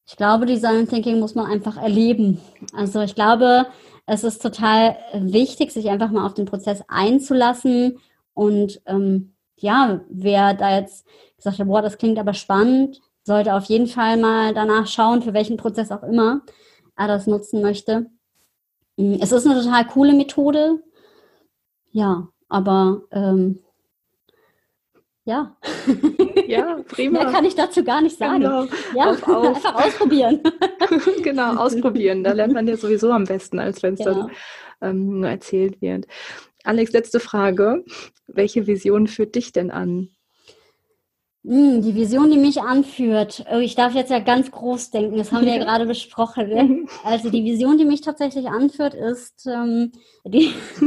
[0.07, 2.39] Ich glaube, Design Thinking muss man einfach erleben.
[2.73, 3.65] Also ich glaube,
[4.05, 7.97] es ist total wichtig, sich einfach mal auf den Prozess einzulassen.
[8.33, 11.07] Und ähm, ja, wer da jetzt
[11.37, 15.33] gesagt hat, boah, das klingt aber spannend, sollte auf jeden Fall mal danach schauen, für
[15.33, 16.41] welchen Prozess auch immer
[16.95, 18.05] er das nutzen möchte.
[18.97, 20.79] Mm, es ist eine total coole Methode.
[21.91, 23.59] Ja, aber ähm,
[25.25, 25.57] ja.
[26.47, 27.23] Ja, prima.
[27.23, 28.43] Mehr kann ich dazu gar nicht sagen.
[28.43, 28.67] Genau.
[28.95, 29.55] Ja, auf, auf.
[29.55, 30.41] einfach ausprobieren.
[31.23, 32.23] genau, ausprobieren.
[32.23, 34.13] Da lernt man ja sowieso am besten, als wenn es genau.
[34.13, 34.31] dann
[34.81, 36.05] ähm, nur erzählt wird.
[36.63, 37.83] Alex, letzte Frage.
[38.27, 40.09] Welche Vision führt dich denn an?
[41.45, 45.31] Hm, die Vision, die mich anführt, oh, ich darf jetzt ja ganz groß denken, das
[45.31, 46.49] haben wir ja gerade besprochen.
[46.49, 46.85] Ne?
[47.03, 49.91] Also die Vision, die mich tatsächlich anführt, ist ähm,
[50.25, 50.51] die,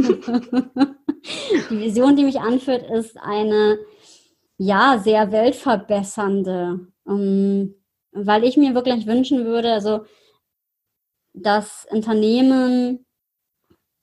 [1.71, 3.79] die Vision, die mich anführt, ist eine
[4.57, 7.75] ja sehr weltverbessernde, ähm,
[8.11, 10.01] weil ich mir wirklich wünschen würde, also
[11.35, 13.07] dass Unternehmen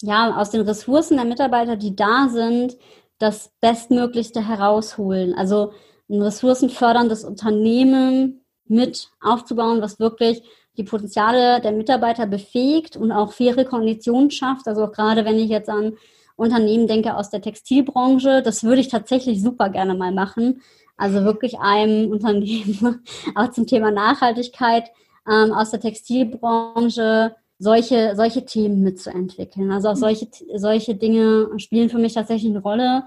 [0.01, 2.77] ja aus den Ressourcen der Mitarbeiter, die da sind,
[3.17, 5.33] das Bestmöglichste herausholen.
[5.33, 5.73] Also
[6.09, 10.43] ein ressourcenförderndes Unternehmen mit aufzubauen, was wirklich
[10.77, 14.67] die Potenziale der Mitarbeiter befähigt und auch faire Konditionen schafft.
[14.67, 15.97] Also auch gerade wenn ich jetzt an
[16.35, 20.61] Unternehmen denke aus der Textilbranche, das würde ich tatsächlich super gerne mal machen.
[20.97, 23.03] Also wirklich einem Unternehmen
[23.35, 24.91] auch zum Thema Nachhaltigkeit
[25.29, 29.71] ähm, aus der Textilbranche solche, solche Themen mitzuentwickeln.
[29.71, 33.03] Also auch solche, solche Dinge spielen für mich tatsächlich eine Rolle.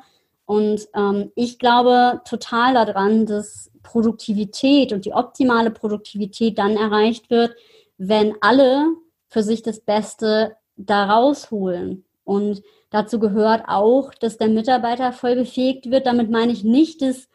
[0.49, 7.55] Und ähm, ich glaube total daran, dass Produktivität und die optimale Produktivität dann erreicht wird,
[7.99, 8.87] wenn alle
[9.27, 12.07] für sich das Beste da rausholen.
[12.25, 16.07] Und dazu gehört auch, dass der Mitarbeiter voll befähigt wird.
[16.07, 17.29] Damit meine ich nicht, dass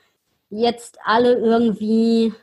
[0.50, 2.34] jetzt alle irgendwie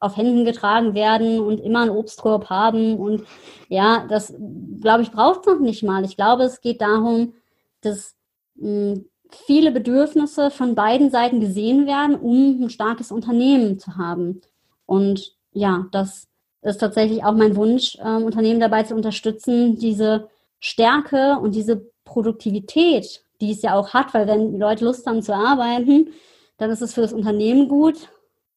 [0.00, 2.96] auf Händen getragen werden und immer einen Obstkorb haben.
[2.96, 3.26] Und
[3.68, 4.34] ja, das,
[4.80, 6.06] glaube ich, braucht es noch nicht mal.
[6.06, 7.34] Ich glaube, es geht darum,
[7.82, 8.16] dass
[8.54, 14.40] mh, hm, viele Bedürfnisse von beiden Seiten gesehen werden, um ein starkes Unternehmen zu haben.
[14.86, 16.28] Und ja, das
[16.62, 20.28] ist tatsächlich auch mein Wunsch, äh, Unternehmen dabei zu unterstützen, diese
[20.60, 25.22] Stärke und diese Produktivität, die es ja auch hat, weil wenn die Leute Lust haben
[25.22, 26.10] zu arbeiten,
[26.58, 28.08] dann ist es für das Unternehmen gut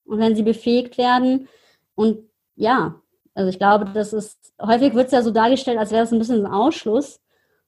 [0.06, 1.48] und wenn sie befähigt werden.
[1.96, 3.02] Und ja,
[3.34, 6.20] also ich glaube, das ist, häufig wird es ja so dargestellt, als wäre es ein
[6.20, 7.20] bisschen ein Ausschluss.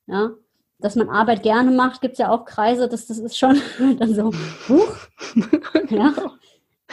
[0.06, 0.32] Ja,
[0.80, 3.60] dass man Arbeit gerne macht, gibt es ja auch Kreise, dass das ist schon
[4.00, 4.32] dann so,
[4.70, 4.96] huch.
[5.90, 6.14] ja.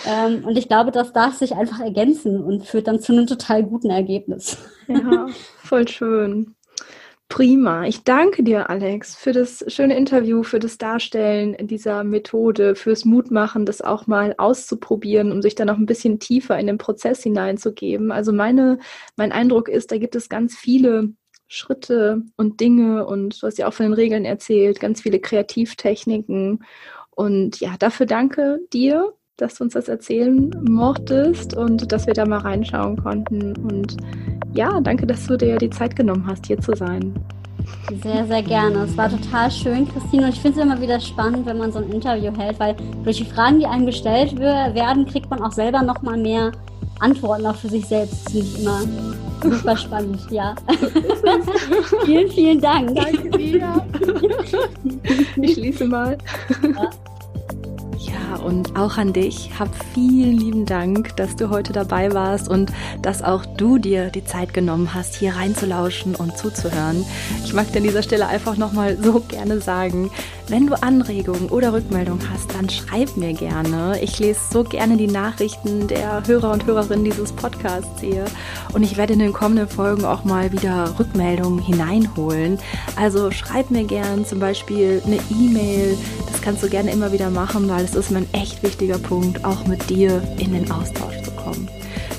[0.07, 3.63] Ähm, und ich glaube, das darf sich einfach ergänzen und führt dann zu einem total
[3.63, 4.59] guten Ergebnis.
[4.89, 5.27] Ja,
[5.63, 6.55] voll schön.
[7.29, 7.87] Prima.
[7.87, 13.67] Ich danke dir, Alex, für das schöne Interview, für das Darstellen dieser Methode, fürs Mutmachen,
[13.67, 18.13] das auch mal auszuprobieren, um sich dann noch ein bisschen tiefer in den Prozess hineinzugeben.
[18.13, 18.79] Also meine,
[19.17, 21.15] mein Eindruck ist, da gibt es ganz viele
[21.49, 26.65] Schritte und Dinge und du hast ja auch von den Regeln erzählt, ganz viele Kreativtechniken.
[27.11, 32.27] Und ja, dafür danke dir, dass du uns das erzählen mochtest und dass wir da
[32.27, 33.57] mal reinschauen konnten.
[33.57, 33.97] Und
[34.55, 37.15] ja, danke, dass du dir die Zeit genommen hast, hier zu sein.
[38.03, 38.85] Sehr, sehr gerne.
[38.85, 40.25] Es war total schön, Christine.
[40.25, 43.19] Und ich finde es immer wieder spannend, wenn man so ein Interview hält, weil durch
[43.19, 46.53] die Fragen, die einem gestellt werden, kriegt man auch selber noch mal mehr
[47.01, 48.27] Antworten auch für sich selbst.
[48.27, 48.81] Das finde ich immer
[49.45, 50.55] super spannend, ja.
[52.05, 52.95] vielen, vielen Dank.
[52.95, 53.87] Danke dir.
[55.37, 56.19] Ich schließe mal.
[56.63, 56.91] Ja.
[57.99, 59.51] Ja, und auch an dich.
[59.59, 64.25] Hab vielen lieben Dank, dass du heute dabei warst und dass auch du dir die
[64.25, 67.05] Zeit genommen hast, hier reinzulauschen und zuzuhören.
[67.45, 70.11] Ich mag dir an dieser Stelle einfach nochmal so gerne sagen,
[70.49, 73.99] wenn du Anregungen oder Rückmeldungen hast, dann schreib mir gerne.
[74.03, 78.27] Ich lese so gerne die Nachrichten der Hörer und Hörerinnen dieses Podcasts hier
[78.75, 82.59] und ich werde in den kommenden Folgen auch mal wieder Rückmeldungen hineinholen.
[82.97, 85.97] Also schreib mir gern zum Beispiel eine E-Mail.
[86.31, 89.45] Das kannst du gerne immer wieder machen, weil es ist mir ein echt wichtiger Punkt,
[89.45, 91.69] auch mit dir in den Austausch zu kommen.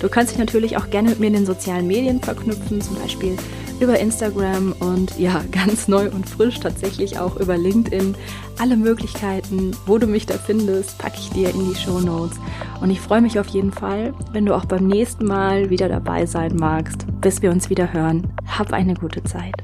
[0.01, 3.37] Du kannst dich natürlich auch gerne mit mir in den sozialen Medien verknüpfen, zum Beispiel
[3.79, 8.15] über Instagram und ja, ganz neu und frisch tatsächlich auch über LinkedIn.
[8.57, 12.37] Alle Möglichkeiten, wo du mich da findest, packe ich dir in die Show Notes.
[12.81, 16.25] Und ich freue mich auf jeden Fall, wenn du auch beim nächsten Mal wieder dabei
[16.25, 17.05] sein magst.
[17.21, 18.27] Bis wir uns wieder hören.
[18.47, 19.55] Hab eine gute Zeit.